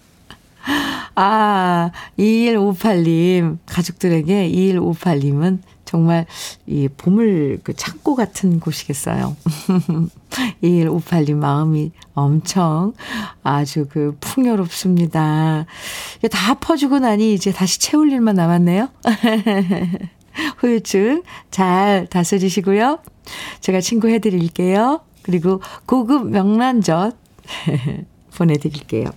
아, 1.14 1.90
2158님, 2.18 3.58
가족들에게 3.66 4.50
2158님은 4.50 5.58
정말 5.90 6.24
이 6.68 6.86
보물 6.88 7.58
그 7.64 7.74
창고 7.74 8.14
같은 8.14 8.60
곳이겠어요. 8.60 9.36
2158님 10.62 11.34
마음이 11.34 11.90
엄청 12.14 12.92
아주 13.42 13.88
그 13.90 14.16
풍요롭습니다. 14.20 15.66
다 16.30 16.54
퍼주고 16.54 17.00
나니 17.00 17.34
이제 17.34 17.50
다시 17.50 17.80
채울 17.80 18.12
일만 18.12 18.36
남았네요. 18.36 18.88
후유증 20.58 21.24
잘 21.50 22.06
다스리시고요. 22.08 23.00
제가 23.60 23.80
친구 23.80 24.08
해 24.10 24.20
드릴게요. 24.20 25.00
그리고 25.22 25.60
고급 25.86 26.30
명란젓 26.30 27.16
보내드릴게요. 28.36 29.10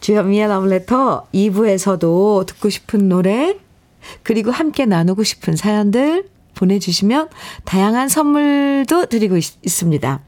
주현미의 0.00 0.48
러브레터 0.48 1.28
2부에서도 1.32 2.46
듣고 2.46 2.68
싶은 2.68 3.08
노래, 3.08 3.56
그리고 4.22 4.50
함께 4.50 4.86
나누고 4.86 5.22
싶은 5.22 5.56
사연들 5.56 6.28
보내주시면 6.54 7.28
다양한 7.64 8.08
선물도 8.08 9.06
드리고 9.06 9.36
있, 9.36 9.54
있습니다. 9.64 10.20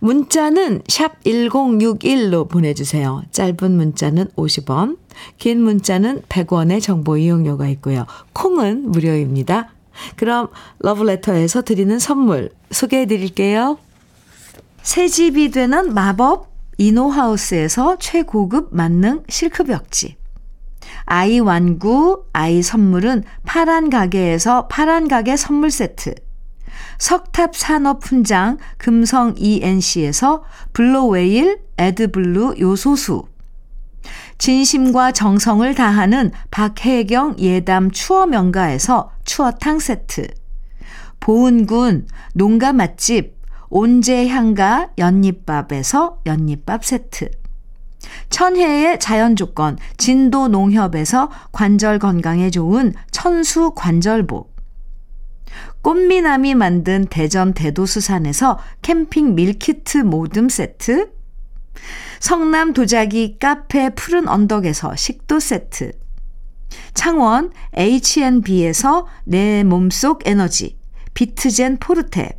문자는 0.00 0.82
샵 0.88 1.22
1061로 1.24 2.48
보내주세요. 2.48 3.22
짧은 3.30 3.72
문자는 3.72 4.26
50원, 4.36 4.98
긴 5.38 5.62
문자는 5.62 6.22
100원의 6.28 6.82
정보 6.82 7.16
이용료가 7.16 7.68
있고요. 7.68 8.04
콩은 8.34 8.90
무료입니다. 8.90 9.70
그럼 10.16 10.48
러브레터에서 10.80 11.62
드리는 11.62 11.98
선물 11.98 12.50
소개해 12.70 13.06
드릴게요. 13.06 13.78
새 14.82 15.08
집이 15.08 15.50
되는 15.50 15.94
마법 15.94 16.52
이노하우스에서 16.76 17.96
최고급 17.98 18.74
만능 18.74 19.22
실크벽지. 19.28 20.16
아이 21.06 21.38
완구, 21.38 22.24
아이 22.32 22.62
선물은 22.62 23.24
파란 23.44 23.90
가게에서 23.90 24.68
파란 24.68 25.08
가게 25.08 25.36
선물 25.36 25.70
세트. 25.70 26.14
석탑 26.98 27.56
산업 27.56 28.04
훈장 28.04 28.58
금성 28.78 29.34
ENC에서 29.36 30.44
블로웨일 30.72 31.60
에드블루 31.76 32.56
요소수. 32.58 33.24
진심과 34.38 35.12
정성을 35.12 35.74
다하는 35.74 36.30
박혜경 36.50 37.36
예담 37.38 37.90
추어 37.90 38.26
명가에서 38.26 39.10
추어탕 39.24 39.78
세트. 39.78 40.28
보은군 41.20 42.06
농가 42.34 42.72
맛집 42.72 43.34
온재향가 43.70 44.90
연잎밥에서 44.98 46.20
연잎밥 46.26 46.84
세트 46.84 47.30
천혜의 48.30 49.00
자연 49.00 49.36
조건 49.36 49.78
진도 49.96 50.48
농협에서 50.48 51.30
관절 51.52 51.98
건강에 51.98 52.50
좋은 52.50 52.94
천수 53.10 53.72
관절복. 53.74 54.54
꽃미남이 55.82 56.54
만든 56.54 57.06
대전 57.10 57.52
대도수산에서 57.52 58.58
캠핑 58.82 59.34
밀키트 59.34 59.98
모듬 59.98 60.48
세트. 60.48 61.12
성남 62.20 62.72
도자기 62.72 63.38
카페 63.38 63.90
푸른 63.90 64.28
언덕에서 64.28 64.96
식도 64.96 65.40
세트. 65.40 65.92
창원 66.94 67.52
H&B에서 67.76 69.06
내 69.24 69.62
몸속 69.62 70.26
에너지 70.26 70.78
비트젠 71.12 71.78
포르테 71.78 72.38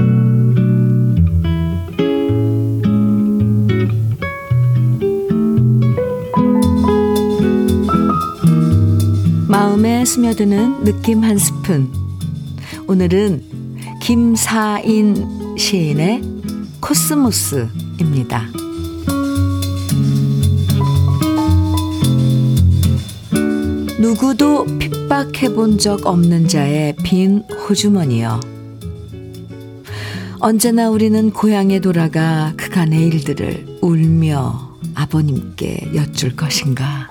스며드는 10.05 10.83
느낌 10.83 11.23
한 11.23 11.37
스푼. 11.37 11.91
오늘은 12.87 13.43
김사인 14.01 15.55
시인의 15.57 16.21
코스모스입니다. 16.79 18.47
누구도 23.99 24.65
핍박해 24.79 25.53
본 25.53 25.77
적 25.77 26.05
없는 26.05 26.47
자의 26.47 26.95
빈 27.03 27.43
호주머니여. 27.69 28.39
언제나 30.39 30.89
우리는 30.89 31.29
고향에 31.29 31.79
돌아가 31.79 32.53
그간의 32.57 33.07
일들을 33.07 33.77
울며 33.81 34.71
아버님께 34.95 35.91
여쭐 35.93 36.35
것인가. 36.35 37.10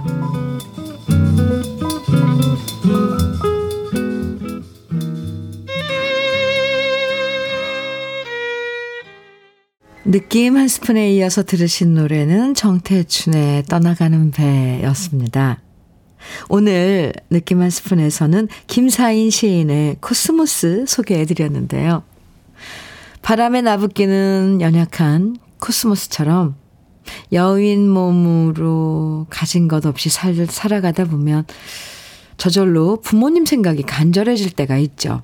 느낌 10.20 10.58
한 10.58 10.68
스푼에 10.68 11.14
이어서 11.14 11.42
들으신 11.42 11.94
노래는 11.94 12.52
정태춘의 12.52 13.62
떠나가는 13.64 14.30
배였습니다. 14.30 15.62
오늘 16.50 17.14
느낌 17.30 17.62
한 17.62 17.70
스푼에서는 17.70 18.48
김사인 18.66 19.30
시인의 19.30 19.96
코스모스 20.02 20.84
소개해 20.86 21.24
드렸는데요. 21.24 22.02
바람에 23.22 23.62
나붓기는 23.62 24.58
연약한 24.60 25.38
코스모스처럼 25.58 26.54
여린 27.32 27.88
몸으로 27.88 29.26
가진 29.30 29.68
것 29.68 29.86
없이 29.86 30.10
살, 30.10 30.34
살아가다 30.46 31.06
보면 31.06 31.46
저절로 32.36 33.00
부모님 33.00 33.46
생각이 33.46 33.84
간절해질 33.84 34.50
때가 34.50 34.76
있죠. 34.76 35.22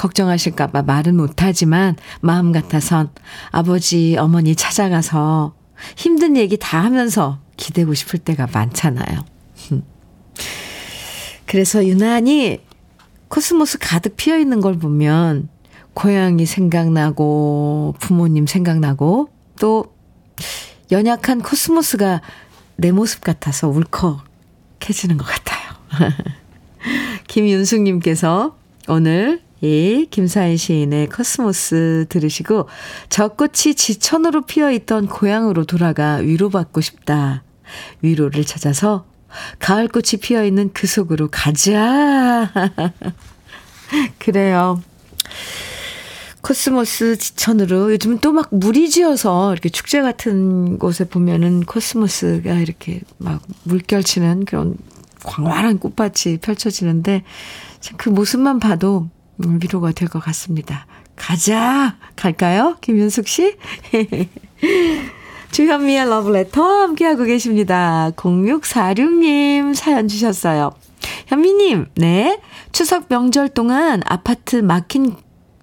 걱정하실까봐 0.00 0.82
말은 0.82 1.14
못하지만 1.14 1.94
마음 2.22 2.52
같아선 2.52 3.10
아버지, 3.50 4.16
어머니 4.18 4.56
찾아가서 4.56 5.54
힘든 5.96 6.38
얘기 6.38 6.56
다 6.56 6.82
하면서 6.82 7.38
기대고 7.58 7.92
싶을 7.92 8.18
때가 8.18 8.48
많잖아요. 8.50 9.20
그래서 11.44 11.86
유난히 11.86 12.60
코스모스 13.28 13.76
가득 13.78 14.16
피어 14.16 14.38
있는 14.38 14.62
걸 14.62 14.78
보면 14.78 15.50
고향이 15.92 16.46
생각나고 16.46 17.94
부모님 18.00 18.46
생각나고 18.46 19.28
또 19.60 19.94
연약한 20.90 21.42
코스모스가 21.42 22.22
내 22.76 22.90
모습 22.90 23.20
같아서 23.20 23.68
울컥해지는 23.68 25.18
것 25.18 25.26
같아요. 25.26 26.14
김윤숙님께서 27.28 28.56
오늘 28.88 29.42
이 29.62 30.06
김사인 30.10 30.56
시인의 30.56 31.08
코스모스 31.08 32.06
들으시고 32.08 32.68
저 33.10 33.34
꽃이 33.34 33.74
지천으로 33.76 34.42
피어있던 34.42 35.06
고향으로 35.08 35.64
돌아가 35.64 36.16
위로받고 36.16 36.80
싶다. 36.80 37.42
위로를 38.00 38.44
찾아서 38.44 39.04
가을꽃이 39.58 40.20
피어있는 40.22 40.70
그 40.72 40.86
속으로 40.86 41.28
가자. 41.30 42.50
그래요. 44.18 44.82
코스모스 46.42 47.18
지천으로 47.18 47.92
요즘 47.92 48.12
은 48.12 48.18
또 48.18 48.32
막 48.32 48.48
무리 48.50 48.88
지어서 48.88 49.52
이렇게 49.52 49.68
축제 49.68 50.00
같은 50.00 50.78
곳에 50.78 51.04
보면은 51.04 51.64
코스모스가 51.64 52.54
이렇게 52.54 53.02
막 53.18 53.42
물결치는 53.64 54.46
그런 54.46 54.76
광활한 55.22 55.78
꽃밭이 55.78 56.38
펼쳐지는데 56.40 57.24
그 57.98 58.08
모습만 58.08 58.58
봐도 58.58 59.00
음, 59.00 59.19
위로가 59.46 59.92
될 59.92 60.08
것 60.08 60.22
같습니다. 60.24 60.86
가자! 61.16 61.96
갈까요? 62.16 62.76
김윤숙 62.80 63.28
씨? 63.28 63.56
주현미의 65.52 66.08
러브레터 66.08 66.62
함께하고 66.62 67.24
계십니다. 67.24 68.10
0646님 68.16 69.74
사연 69.74 70.08
주셨어요. 70.08 70.70
현미님, 71.26 71.86
네. 71.96 72.40
추석 72.72 73.06
명절 73.08 73.48
동안 73.50 74.02
아파트 74.06 74.56
막힌, 74.56 75.16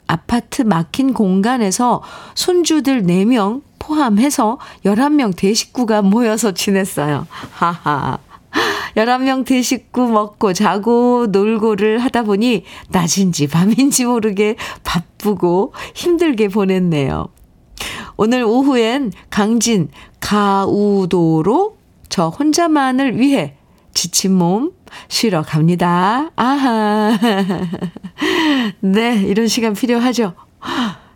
아파트 0.07 0.61
막힌 0.63 1.13
공간에서 1.13 2.01
손주들 2.35 3.03
4명 3.03 3.61
포함해서 3.79 4.59
11명 4.85 5.35
대식구가 5.35 6.01
모여서 6.01 6.51
지냈어요. 6.53 7.25
하하. 7.51 8.17
11명 8.95 9.45
대식구 9.45 10.07
먹고 10.07 10.53
자고 10.53 11.27
놀고를 11.29 11.99
하다 11.99 12.23
보니 12.23 12.63
낮인지 12.89 13.47
밤인지 13.47 14.05
모르게 14.05 14.55
바쁘고 14.83 15.73
힘들게 15.93 16.47
보냈네요. 16.47 17.27
오늘 18.15 18.43
오후엔 18.43 19.11
강진 19.29 19.89
가우도로 20.19 21.77
저 22.09 22.29
혼자만을 22.29 23.19
위해 23.19 23.55
지친 23.93 24.33
몸 24.33 24.71
쉬러 25.07 25.43
갑니다. 25.43 26.31
아하. 26.35 27.17
네, 28.79 29.21
이런 29.21 29.47
시간 29.47 29.73
필요하죠. 29.73 30.33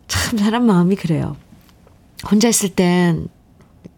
참 0.07 0.37
사람 0.37 0.65
마음이 0.65 0.95
그래요. 0.95 1.35
혼자 2.29 2.47
있을 2.47 2.69
땐 2.69 3.27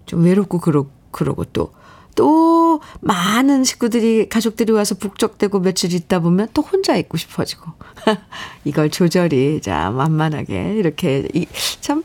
좀 0.05 0.23
외롭고 0.25 0.59
그러, 0.59 0.85
그러고 1.11 1.43
또, 1.45 1.73
또 2.15 2.81
많은 3.01 3.63
식구들이, 3.63 4.29
가족들이 4.29 4.71
와서 4.71 4.95
북적대고 4.95 5.59
며칠 5.59 5.93
있다 5.93 6.19
보면 6.19 6.49
또 6.53 6.61
혼자 6.61 6.95
있고 6.95 7.17
싶어지고. 7.17 7.71
이걸 8.65 8.89
조절이, 8.89 9.61
자, 9.61 9.89
만만하게, 9.91 10.75
이렇게, 10.75 11.27
이, 11.33 11.47
참, 11.81 12.03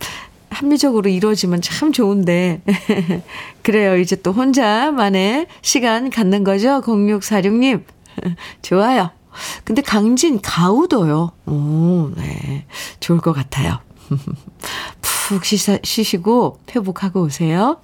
합리적으로 0.50 1.08
이루어지면 1.08 1.60
참 1.60 1.92
좋은데. 1.92 2.62
그래요. 3.62 3.96
이제 3.98 4.16
또 4.16 4.32
혼자만의 4.32 5.46
시간 5.62 6.10
갖는 6.10 6.44
거죠. 6.44 6.80
0646님. 6.80 7.82
좋아요. 8.62 9.10
근데 9.64 9.82
강진 9.82 10.40
가우도요. 10.40 11.32
오, 11.46 12.10
네. 12.16 12.66
좋을 12.98 13.20
것 13.20 13.32
같아요. 13.32 13.78
푹 15.00 15.44
쉬시고 15.44 16.58
회복하고 16.74 17.22
오세요. 17.22 17.78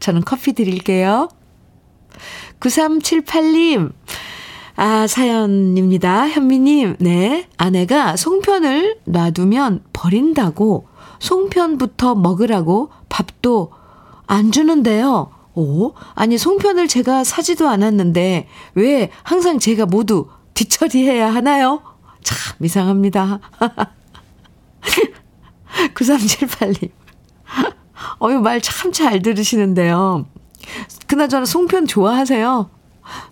저는 0.00 0.22
커피 0.24 0.52
드릴게요. 0.52 1.28
9378님. 2.60 3.92
아, 4.76 5.06
사연입니다. 5.06 6.28
현미님, 6.28 6.96
네. 7.00 7.48
아내가 7.56 8.16
송편을 8.16 8.98
놔두면 9.04 9.84
버린다고 9.92 10.88
송편부터 11.18 12.14
먹으라고 12.14 12.90
밥도 13.08 13.72
안 14.26 14.52
주는데요. 14.52 15.30
오, 15.54 15.94
아니, 16.14 16.36
송편을 16.36 16.88
제가 16.88 17.24
사지도 17.24 17.68
않았는데 17.68 18.48
왜 18.74 19.10
항상 19.22 19.58
제가 19.58 19.86
모두 19.86 20.28
뒤처리해야 20.52 21.32
하나요? 21.32 21.80
참 22.22 22.56
이상합니다. 22.62 23.40
9378님. 25.94 26.90
어유, 28.22 28.40
말 28.40 28.60
참 28.60 28.92
잘 28.92 29.22
들으시는데요. 29.22 30.26
그나저나 31.06 31.44
송편 31.44 31.86
좋아하세요? 31.86 32.70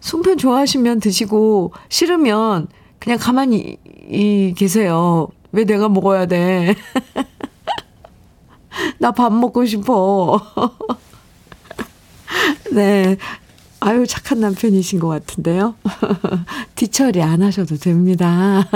송편 0.00 0.38
좋아하시면 0.38 1.00
드시고, 1.00 1.72
싫으면 1.88 2.68
그냥 2.98 3.18
가만히 3.18 3.78
이, 4.09 4.54
계세요. 4.57 5.28
왜 5.52 5.64
내가 5.64 5.88
먹어야 5.88 6.26
돼? 6.26 6.74
나 8.98 9.12
밥 9.12 9.33
먹고 9.33 9.64
싶어. 9.66 10.40
네. 12.72 13.16
아유, 13.80 14.07
착한 14.07 14.40
남편이신 14.40 14.98
것 14.98 15.09
같은데요. 15.09 15.74
뒤처리 16.74 17.22
안 17.22 17.42
하셔도 17.42 17.76
됩니다. 17.76 18.66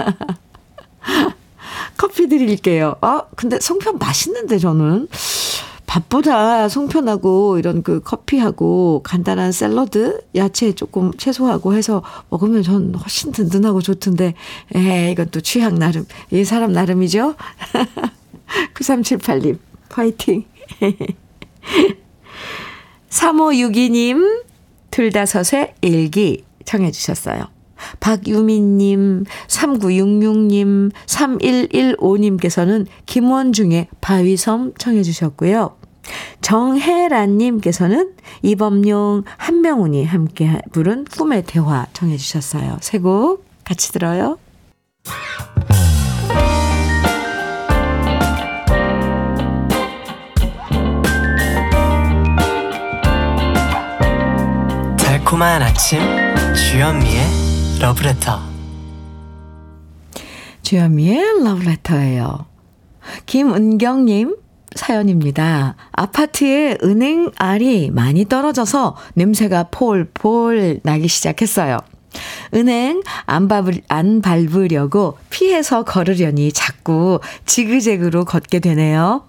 커피 1.96 2.28
드릴게요. 2.28 2.94
아, 3.00 3.22
근데 3.35 3.59
송편 3.59 3.98
맛있는데, 3.98 4.59
저는. 4.59 5.09
밥보다 5.88 6.68
송편하고 6.68 7.59
이런 7.59 7.83
그 7.83 8.01
커피하고 8.01 9.01
간단한 9.05 9.53
샐러드, 9.53 10.20
야채 10.37 10.72
조금 10.72 11.12
채소하고 11.14 11.72
해서 11.74 12.03
먹으면 12.29 12.62
전 12.62 12.94
훨씬 12.94 13.33
든든하고 13.33 13.81
좋던데, 13.81 14.35
에 14.77 15.11
이건 15.11 15.31
또 15.31 15.40
취향 15.40 15.79
나름, 15.79 16.05
이 16.31 16.44
사람 16.44 16.72
나름이죠? 16.72 17.35
9378님, 18.74 19.59
파이팅. 19.88 20.44
3562님, 23.09 24.44
둘다섯의 24.90 25.74
일기 25.81 26.44
청해 26.66 26.90
주셨어요. 26.90 27.44
박유민님, 28.01 29.24
3966님, 29.46 30.90
3115님께서는 31.07 32.87
김원중의 33.07 33.88
바위섬 34.03 34.74
청해 34.77 35.03
주셨고요. 35.03 35.78
정혜란님께서는 36.40 38.14
이범용, 38.42 39.25
한명훈이 39.37 40.05
함께 40.05 40.61
부른 40.73 41.05
꿈의 41.05 41.44
대화 41.47 41.87
청해 41.92 42.16
주셨어요. 42.16 42.79
세 42.81 42.99
곡 42.99 43.44
같이 43.64 43.92
들어요. 43.92 44.38
달콤한 54.99 55.62
아침 55.62 56.01
주현미의 56.55 57.23
러브레터 57.81 58.40
주현미의 60.62 61.44
러브레터예요. 61.44 62.47
김은경님 63.27 64.37
사연입니다. 64.79 65.75
아파트에 65.93 66.79
은행 66.83 67.31
알이 67.37 67.91
많이 67.91 68.25
떨어져서 68.25 68.97
냄새가 69.14 69.64
폴폴 69.71 70.81
나기 70.83 71.09
시작했어요. 71.09 71.79
은행 72.55 73.03
안, 73.27 73.49
밟을, 73.49 73.83
안 73.88 74.23
밟으려고 74.23 75.19
피해서 75.31 75.83
걸으려니 75.83 76.53
자꾸 76.53 77.21
지그재그로 77.45 78.25
걷게 78.25 78.61
되네요. 78.61 79.25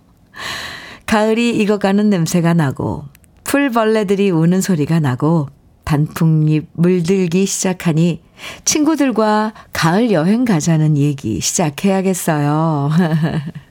가을이 1.05 1.57
익어가는 1.57 2.09
냄새가 2.09 2.53
나고 2.53 3.05
풀벌레들이 3.43 4.29
우는 4.29 4.61
소리가 4.61 4.99
나고 4.99 5.49
단풍잎 5.83 6.67
물들기 6.73 7.47
시작하니 7.47 8.21
친구들과 8.63 9.53
가을 9.73 10.11
여행 10.11 10.45
가자는 10.45 10.97
얘기 10.97 11.41
시작해야겠어요. 11.41 12.91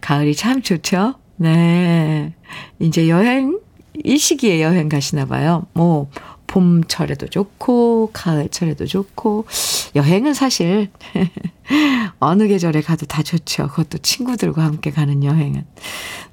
가을이 0.00 0.34
참 0.34 0.62
좋죠? 0.62 1.14
네. 1.36 2.34
이제 2.78 3.08
여행, 3.08 3.58
이 4.04 4.18
시기에 4.18 4.62
여행 4.62 4.88
가시나 4.88 5.26
봐요. 5.26 5.66
뭐, 5.72 6.10
봄철에도 6.46 7.28
좋고, 7.28 8.10
가을철에도 8.12 8.86
좋고, 8.86 9.46
여행은 9.94 10.34
사실, 10.34 10.90
어느 12.18 12.48
계절에 12.48 12.80
가도 12.80 13.06
다 13.06 13.22
좋죠. 13.22 13.68
그것도 13.68 13.98
친구들과 13.98 14.64
함께 14.64 14.90
가는 14.90 15.22
여행은. 15.22 15.64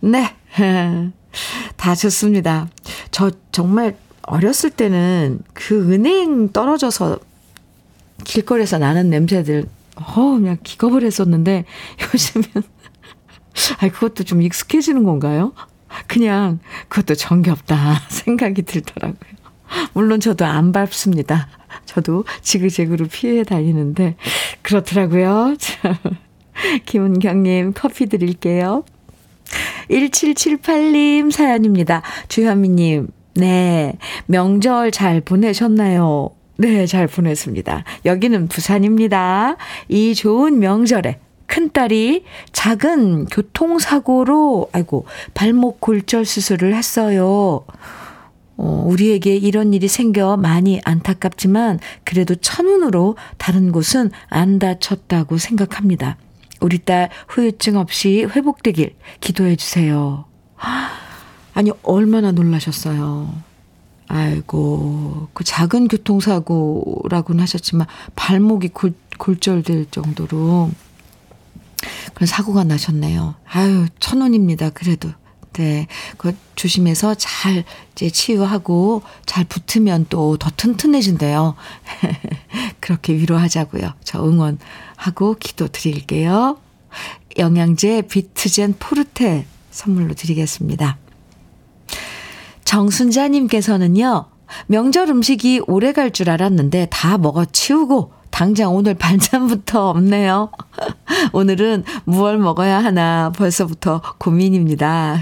네. 0.01 0.33
다 1.77 1.95
좋습니다. 1.95 2.67
저 3.11 3.31
정말 3.51 3.95
어렸을 4.23 4.71
때는 4.71 5.39
그 5.53 5.93
은행 5.93 6.51
떨어져서 6.51 7.19
길거리에서 8.23 8.77
나는 8.79 9.09
냄새들, 9.09 9.65
어, 9.95 10.13
그냥 10.15 10.57
기겁을 10.63 11.03
했었는데, 11.03 11.65
요즘은, 12.13 12.63
아 13.79 13.87
그것도 13.89 14.23
좀 14.23 14.41
익숙해지는 14.41 15.03
건가요? 15.03 15.53
그냥, 16.07 16.59
그것도 16.89 17.15
정겹다 17.15 18.01
생각이 18.09 18.63
들더라고요. 18.63 19.37
물론 19.93 20.19
저도 20.19 20.45
안 20.45 20.71
밟습니다. 20.71 21.47
저도 21.85 22.25
지그재그로 22.41 23.07
피해 23.07 23.43
다니는데, 23.43 24.15
그렇더라고요. 24.61 25.55
김은경님, 26.85 27.73
커피 27.73 28.07
드릴게요. 28.07 28.83
1778님 29.89 31.31
사연입니다. 31.31 32.01
주현미님, 32.27 33.07
네. 33.35 33.93
명절 34.25 34.91
잘 34.91 35.21
보내셨나요? 35.21 36.31
네, 36.57 36.85
잘 36.85 37.07
보냈습니다. 37.07 37.83
여기는 38.05 38.47
부산입니다. 38.47 39.57
이 39.89 40.15
좋은 40.15 40.59
명절에 40.59 41.19
큰딸이 41.47 42.23
작은 42.51 43.25
교통사고로, 43.25 44.69
아이고, 44.71 45.06
발목 45.33 45.81
골절 45.81 46.25
수술을 46.25 46.75
했어요. 46.75 47.65
어, 48.58 48.83
우리에게 48.87 49.35
이런 49.35 49.73
일이 49.73 49.87
생겨 49.87 50.35
많이 50.35 50.81
안타깝지만 50.83 51.79
그래도 52.04 52.35
천운으로 52.35 53.15
다른 53.37 53.71
곳은 53.71 54.12
안 54.29 54.60
다쳤다고 54.60 55.37
생각합니다. 55.37 56.17
우리 56.60 56.79
딸 56.79 57.10
후유증 57.27 57.77
없이 57.77 58.25
회복되길 58.25 58.95
기도해 59.19 59.56
주세요. 59.58 60.25
아니, 61.54 61.71
얼마나 61.83 62.31
놀라셨어요. 62.31 63.31
아이고, 64.08 65.27
그 65.33 65.43
작은 65.43 65.87
교통사고라고는 65.87 67.41
하셨지만, 67.41 67.87
발목이 68.15 68.69
골, 68.69 68.93
골절될 69.19 69.87
정도로 69.91 70.71
그런 72.13 72.28
사고가 72.28 72.63
나셨네요. 72.63 73.36
아유, 73.50 73.88
천 74.00 74.21
원입니다. 74.21 74.69
그래도. 74.71 75.10
네. 75.54 75.88
그 76.17 76.36
조심해서 76.56 77.15
잘 77.15 77.63
이제 77.94 78.10
치유하고 78.12 79.02
잘 79.25 79.44
붙으면 79.44 80.06
또 80.10 80.38
더 80.38 80.52
튼튼해진대요. 80.56 81.56
그렇게 82.80 83.13
위로하자고요. 83.13 83.94
저 84.04 84.23
응원하고 84.23 85.36
기도 85.40 85.67
드릴게요. 85.67 86.60
영양제 87.38 88.04
비트젠 88.04 88.75
포르테 88.80 89.46
선물로 89.71 90.13
드리겠습니다. 90.13 90.98
정순자님께서는요, 92.65 94.25
명절 94.67 95.10
음식이 95.10 95.62
오래 95.67 95.92
갈 95.94 96.12
줄 96.12 96.30
알았는데 96.30 96.88
다 96.92 97.17
먹어 97.17 97.46
치우고 97.46 98.13
당장 98.38 98.75
오늘 98.75 98.94
반찬부터 98.94 99.90
없네요. 99.90 100.52
오늘은 101.33 101.83
무얼 102.04 102.38
먹어야 102.38 102.77
하나 102.83 103.31
벌써부터 103.35 104.04
고민입니다. 104.19 105.19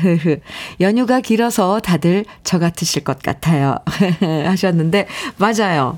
연휴가 0.81 1.21
길어서 1.21 1.79
다들 1.79 2.25
저 2.43 2.59
같으실 2.59 3.05
것 3.05 3.19
같아요. 3.19 3.77
하셨는데, 4.19 5.07
맞아요. 5.37 5.97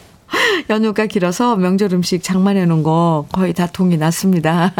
연휴가 0.70 1.04
길어서 1.04 1.56
명절 1.56 1.92
음식 1.92 2.22
장만해 2.22 2.64
놓은 2.64 2.84
거 2.84 3.26
거의 3.32 3.52
다 3.52 3.66
동이 3.66 3.98
났습니다. 3.98 4.72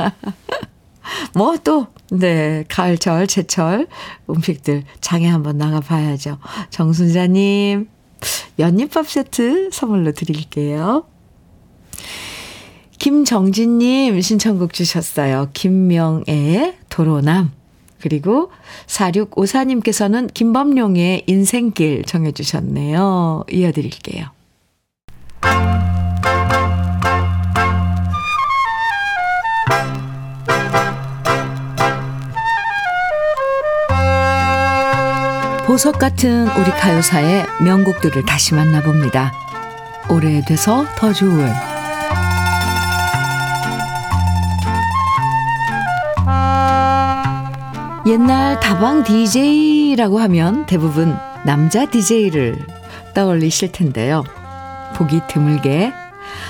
뭐 1.35 1.59
또, 1.63 1.89
네, 2.11 2.65
가을철, 2.71 3.27
제철 3.27 3.87
음식들 4.31 4.85
장에 5.03 5.29
한번 5.29 5.59
나가봐야죠. 5.59 6.39
정순자님, 6.71 7.87
연잎밥 8.59 9.07
세트 9.07 9.69
선물로 9.73 10.13
드릴게요. 10.13 11.05
김정진님 12.99 14.21
신청곡 14.21 14.73
주셨어요. 14.73 15.49
김명애의 15.55 16.77
도로남. 16.89 17.51
그리고 18.01 18.51
4654님께서는 18.87 20.33
김범룡의 20.33 21.25
인생길 21.27 22.05
정해주셨네요. 22.05 23.45
이어드릴게요. 23.51 24.27
보석 35.67 35.99
같은 35.99 36.49
우리 36.49 36.71
가요사의 36.71 37.47
명곡들을 37.65 38.25
다시 38.27 38.55
만나봅니다. 38.55 39.33
오래돼서 40.11 40.85
더 40.97 41.13
좋은 41.13 41.49
옛날 48.07 48.59
다방 48.61 49.05
DJ라고 49.05 50.21
하면 50.21 50.65
대부분 50.65 51.15
남자 51.45 51.85
DJ를 51.85 52.57
떠올리실 53.15 53.73
텐데요. 53.73 54.25
보기 54.95 55.21
드물게 55.29 55.93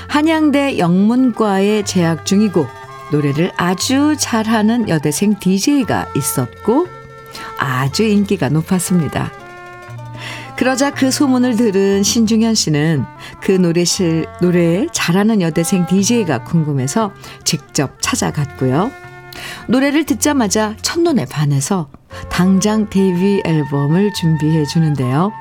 한양대 0.08 0.78
영문과에 0.78 1.82
재학 1.82 2.24
중이고 2.24 2.66
노래를 3.10 3.50
아주 3.56 4.14
잘하는 4.16 4.88
여대생 4.88 5.40
DJ가 5.40 6.06
있었고 6.16 6.86
아주 7.58 8.04
인기가 8.04 8.48
높았습니다. 8.48 9.32
그러자 10.56 10.92
그 10.92 11.10
소문을 11.10 11.56
들은 11.56 12.04
신중현 12.04 12.54
씨는 12.54 13.04
그 13.40 13.52
노래실, 13.52 14.26
노래 14.40 14.86
잘하는 14.92 15.40
여대생 15.40 15.86
DJ가 15.86 16.44
궁금해서 16.44 17.12
직접 17.42 17.96
찾아갔고요. 18.00 19.09
노래를 19.68 20.04
듣자마자 20.04 20.74
첫눈에 20.82 21.26
반해서 21.26 21.88
당장 22.28 22.88
데뷔 22.90 23.40
앨범을 23.44 24.12
준비해 24.14 24.64
주는데요. 24.64 25.32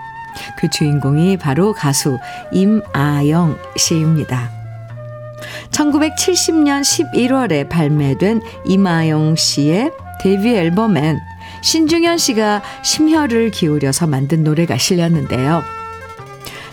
그 0.58 0.70
주인공이 0.70 1.38
바로 1.38 1.74
가수 1.74 2.18
임아영 2.52 3.58
씨입니다. 3.76 4.52
1970년 5.72 6.82
11월에 6.82 7.68
발매된 7.70 8.42
임아영 8.66 9.36
씨의 9.36 9.92
데뷔 10.22 10.56
앨범엔 10.56 11.20
신중현 11.62 12.18
씨가 12.18 12.62
심혈을 12.84 13.52
기울여서 13.52 14.08
만든 14.08 14.44
노래가 14.44 14.78
실렸는데요. 14.78 15.64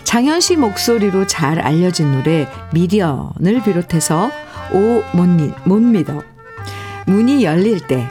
장현 0.03 0.39
씨 0.39 0.55
목소리로 0.55 1.27
잘 1.27 1.59
알려진 1.59 2.13
노래 2.13 2.47
미련을 2.71 3.61
비롯해서 3.63 4.31
오 4.71 5.03
못 5.65 5.79
믿어 5.79 6.23
문이 7.07 7.43
열릴 7.43 7.79
때 7.87 8.07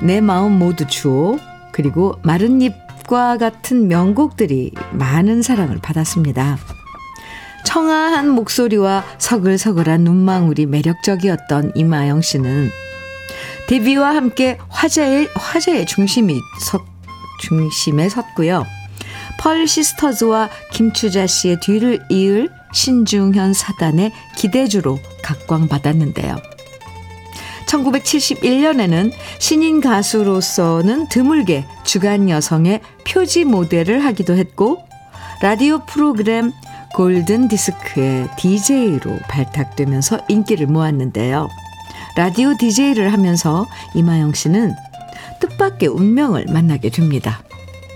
내 0.00 0.20
마음 0.20 0.58
모두 0.58 0.86
주오 0.86 1.38
그리고 1.72 2.18
마른 2.22 2.60
잎과 2.60 3.38
같은 3.38 3.88
명곡들이 3.88 4.72
많은 4.92 5.42
사랑을 5.42 5.78
받았습니다. 5.78 6.58
청아한 7.64 8.28
목소리와 8.30 9.04
서글서글한 9.18 10.02
눈망울이 10.02 10.66
매력적이었던 10.66 11.72
이마영 11.74 12.20
씨는 12.22 12.70
데뷔와 13.68 14.14
함께 14.14 14.58
화제의 14.68 15.28
화제의 15.34 15.86
중심이 15.86 16.38
서, 16.60 16.84
중심에 17.40 18.08
섰고요. 18.08 18.64
펄 19.40 19.66
시스터즈와 19.66 20.48
김추자 20.72 21.26
씨의 21.26 21.60
뒤를 21.60 21.98
이을 22.08 22.48
신중현 22.72 23.52
사단의 23.52 24.12
기대주로 24.36 24.98
각광받았는데요. 25.22 26.55
1971년에는 27.66 29.12
신인 29.38 29.80
가수로서는 29.80 31.08
드물게 31.08 31.64
주간 31.84 32.30
여성의 32.30 32.80
표지 33.06 33.44
모델을 33.44 34.04
하기도 34.04 34.36
했고 34.36 34.78
라디오 35.42 35.84
프로그램 35.86 36.52
골든 36.94 37.48
디스크의 37.48 38.28
DJ로 38.38 39.18
발탁되면서 39.28 40.20
인기를 40.28 40.66
모았는데요. 40.66 41.48
라디오 42.16 42.56
DJ를 42.56 43.12
하면서 43.12 43.66
이마영 43.94 44.32
씨는 44.32 44.74
뜻밖의 45.40 45.88
운명을 45.90 46.46
만나게 46.48 46.88
됩니다. 46.88 47.42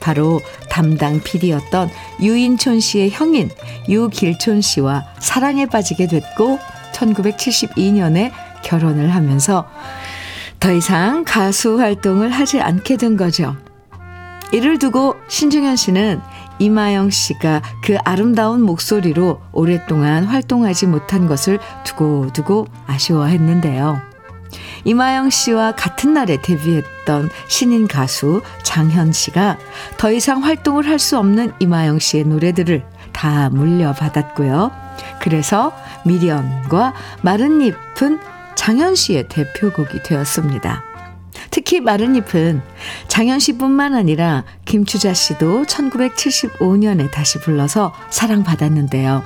바로 0.02 0.40
담당 0.68 1.22
PD였던 1.22 1.90
유인촌 2.20 2.80
씨의 2.80 3.10
형인 3.10 3.50
유길촌 3.88 4.60
씨와 4.60 5.06
사랑에 5.20 5.66
빠지게 5.66 6.06
됐고 6.06 6.58
1972년에 6.92 8.32
결혼을 8.62 9.14
하면서 9.14 9.66
더 10.58 10.72
이상 10.72 11.24
가수 11.24 11.78
활동을 11.78 12.30
하지 12.30 12.60
않게 12.60 12.96
된 12.96 13.16
거죠. 13.16 13.56
이를 14.52 14.78
두고 14.78 15.14
신중현 15.28 15.76
씨는 15.76 16.20
이마영 16.58 17.10
씨가 17.10 17.62
그 17.82 17.96
아름다운 18.04 18.60
목소리로 18.62 19.40
오랫동안 19.52 20.24
활동하지 20.24 20.86
못한 20.86 21.26
것을 21.26 21.58
두고두고 21.84 22.66
아쉬워했는데요. 22.86 24.00
이마영 24.84 25.30
씨와 25.30 25.72
같은 25.72 26.12
날에 26.12 26.40
데뷔했던 26.42 27.30
신인 27.48 27.86
가수 27.86 28.42
장현 28.62 29.12
씨가 29.12 29.58
더 29.96 30.10
이상 30.10 30.42
활동을 30.42 30.86
할 30.86 30.98
수 30.98 31.16
없는 31.18 31.52
이마영 31.60 31.98
씨의 31.98 32.24
노래들을 32.24 32.84
다 33.12 33.48
물려받았고요. 33.50 34.70
그래서 35.20 35.72
미련과 36.04 36.92
마른 37.22 37.62
잎은 37.62 38.20
장현 38.60 38.94
씨의 38.94 39.26
대표곡이 39.28 40.02
되었습니다. 40.02 40.84
특히 41.50 41.80
마른 41.80 42.14
잎은 42.14 42.60
장현 43.08 43.38
씨뿐만 43.38 43.94
아니라 43.94 44.44
김추자 44.66 45.14
씨도 45.14 45.62
1975년에 45.62 47.10
다시 47.10 47.38
불러서 47.38 47.94
사랑받았는데요. 48.10 49.24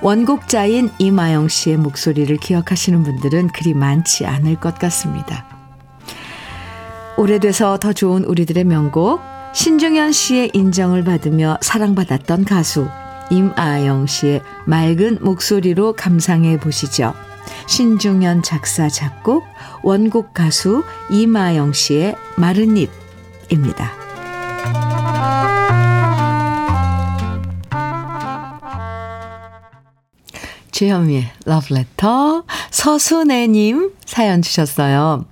원곡자인 0.00 0.88
이마영 0.98 1.48
씨의 1.48 1.76
목소리를 1.76 2.34
기억하시는 2.38 3.02
분들은 3.02 3.48
그리 3.48 3.74
많지 3.74 4.24
않을 4.24 4.56
것 4.56 4.78
같습니다. 4.78 5.44
오래돼서 7.18 7.76
더 7.76 7.92
좋은 7.92 8.24
우리들의 8.24 8.64
명곡, 8.64 9.20
신중현 9.52 10.12
씨의 10.12 10.52
인정을 10.54 11.04
받으며 11.04 11.58
사랑받았던 11.60 12.46
가수 12.46 12.88
임아영 13.30 14.06
씨의 14.06 14.40
맑은 14.64 15.18
목소리로 15.20 15.92
감상해 15.92 16.58
보시죠. 16.58 17.12
신중현 17.66 18.42
작사 18.42 18.88
작곡 18.88 19.44
원곡 19.82 20.34
가수 20.34 20.84
이마영 21.10 21.72
씨의 21.72 22.16
마른 22.36 22.76
잎입니다. 22.76 23.92
주현미의 30.70 31.26
러브레터 31.44 32.44
서순애님 32.70 33.92
사연 34.06 34.40
주셨어요. 34.40 35.26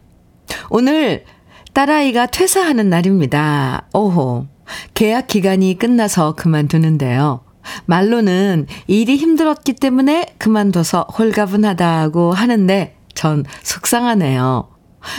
오늘 0.69 1.25
딸아이가 1.73 2.27
퇴사하는 2.27 2.91
날입니다. 2.91 3.87
오호. 3.95 4.47
계약 4.93 5.29
기간이 5.29 5.79
끝나서 5.79 6.35
그만두는데요. 6.35 7.48
말로는 7.87 8.67
일이 8.87 9.17
힘들었기 9.17 9.75
때문에 9.75 10.35
그만둬서 10.39 11.07
홀가분하다고 11.17 12.33
하는데 12.33 12.97
전 13.15 13.45
속상하네요. 13.63 14.69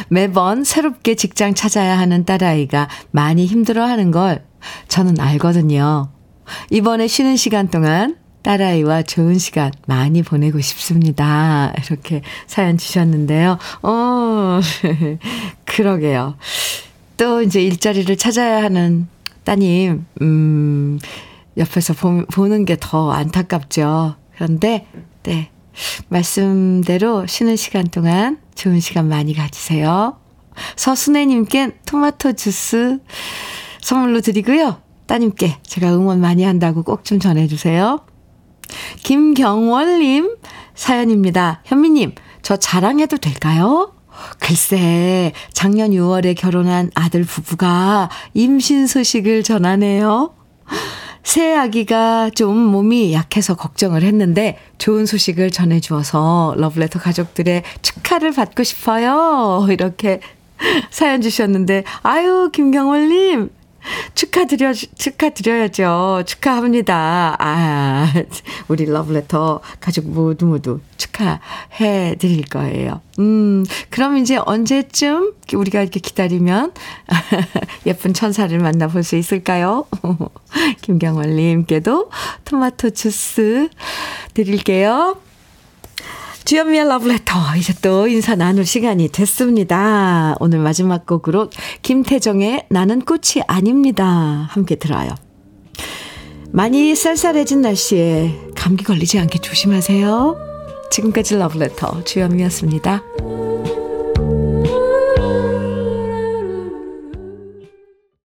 매번 0.10 0.64
새롭게 0.64 1.16
직장 1.16 1.54
찾아야 1.54 1.97
하는 1.97 2.26
딸아이가 2.26 2.88
많이 3.12 3.45
힘들어 3.45 3.86
하는 3.86 4.12
걸 4.12 4.45
저는 4.88 5.20
알거든요. 5.20 6.10
이번에 6.70 7.08
쉬는 7.08 7.36
시간 7.36 7.70
동안 7.70 8.18
딸아이와 8.41 9.04
좋은 9.04 9.38
시간 9.38 9.72
많이 9.86 10.24
보내고 10.24 10.62
싶습니다. 10.62 11.74
이렇게 11.86 12.22
사연 12.47 12.78
주셨는데요. 12.78 13.58
어, 13.84 14.60
그러게요. 15.66 16.36
또 17.18 17.41
이제 17.41 17.62
일자리를 17.62 18.16
찾아야 18.16 18.64
하는 18.64 19.08
따님, 19.43 20.06
음, 20.22 21.00
옆에서 21.60 21.93
보, 21.93 22.26
보는 22.34 22.66
게 22.66 22.78
더 22.80 23.12
안타깝죠. 23.12 24.16
그런데, 24.36 24.88
네. 25.24 25.51
말씀대로 26.10 27.26
쉬는 27.28 27.55
시간 27.55 27.86
동안 27.88 28.39
좋은 28.55 28.80
시간 28.80 29.07
많이 29.07 29.34
가지세요. 29.34 30.18
서순애님께 30.76 31.78
토마토 31.86 32.34
주스 32.34 32.99
선물로 33.82 34.20
드리고요. 34.22 34.82
따님께 35.07 35.57
제가 35.64 35.93
응원 35.93 36.20
많이 36.20 36.43
한다고 36.43 36.84
꼭 36.84 37.03
좀 37.03 37.20
전해주세요. 37.20 37.99
김경월님 39.03 40.36
사연입니다. 40.76 41.62
현미님, 41.66 42.16
저 42.41 42.57
자랑해도 42.57 43.18
될까요? 43.18 43.93
글쎄, 44.39 45.32
작년 45.53 45.91
6월에 45.91 46.36
결혼한 46.38 46.91
아들 46.93 47.24
부부가 47.24 48.10
임신 48.34 48.86
소식을 48.86 49.43
전하네요. 49.43 50.34
새 51.24 51.55
아기가 51.55 52.30
좀 52.32 52.57
몸이 52.57 53.13
약해서 53.13 53.55
걱정을 53.55 54.03
했는데 54.03 54.57
좋은 54.78 55.05
소식을 55.05 55.51
전해주어서 55.51 56.55
러브레터 56.57 56.99
가족들의 56.99 57.63
축하를 57.82 58.32
받고 58.32 58.63
싶어요. 58.63 59.67
이렇게 59.70 60.22
사연 60.89 61.22
주셨는데, 61.22 61.84
아유, 62.03 62.49
김경월님, 62.51 63.49
축하드려, 64.15 64.73
축하드려야죠. 64.73 66.23
축하합니다. 66.25 67.36
아, 67.39 68.13
우리 68.67 68.86
러브레터 68.86 69.61
가족 69.80 70.07
모두 70.07 70.45
모두 70.45 70.80
축하해 70.97 72.15
드릴 72.17 72.43
거예요. 72.45 73.01
음, 73.19 73.65
그럼 73.89 74.17
이제 74.17 74.38
언제쯤 74.38 75.34
우리가 75.53 75.82
이렇게 75.82 75.99
기다리면 75.99 76.73
예쁜 77.86 78.13
천사를 78.13 78.57
만나볼 78.57 79.03
수 79.03 79.15
있을까요? 79.15 79.86
김경월님께도 80.82 82.09
토마토 82.45 82.91
주스 82.91 83.69
드릴게요. 84.34 85.17
주연미의 86.50 86.88
러브레터 86.88 87.58
이제 87.60 87.76
또 87.80 88.08
인사 88.08 88.34
나눌 88.34 88.66
시간이 88.66 89.10
됐습니다. 89.10 90.36
오늘 90.39 90.58
마지막 90.58 91.06
곡으로 91.06 91.52
김태정의 91.84 92.66
나는 92.72 93.02
꽃이 93.02 93.43
아닙니다. 93.45 94.47
함께 94.50 94.74
들어요. 94.74 95.10
많이 96.52 96.95
쌀쌀해진 96.95 97.62
날씨에 97.62 98.36
감기 98.56 98.84
걸리지 98.84 99.20
않게 99.20 99.38
조심하세요. 99.38 100.38
지금까지 100.89 101.36
러브레터 101.36 102.04
주연미였습니다. 102.06 103.04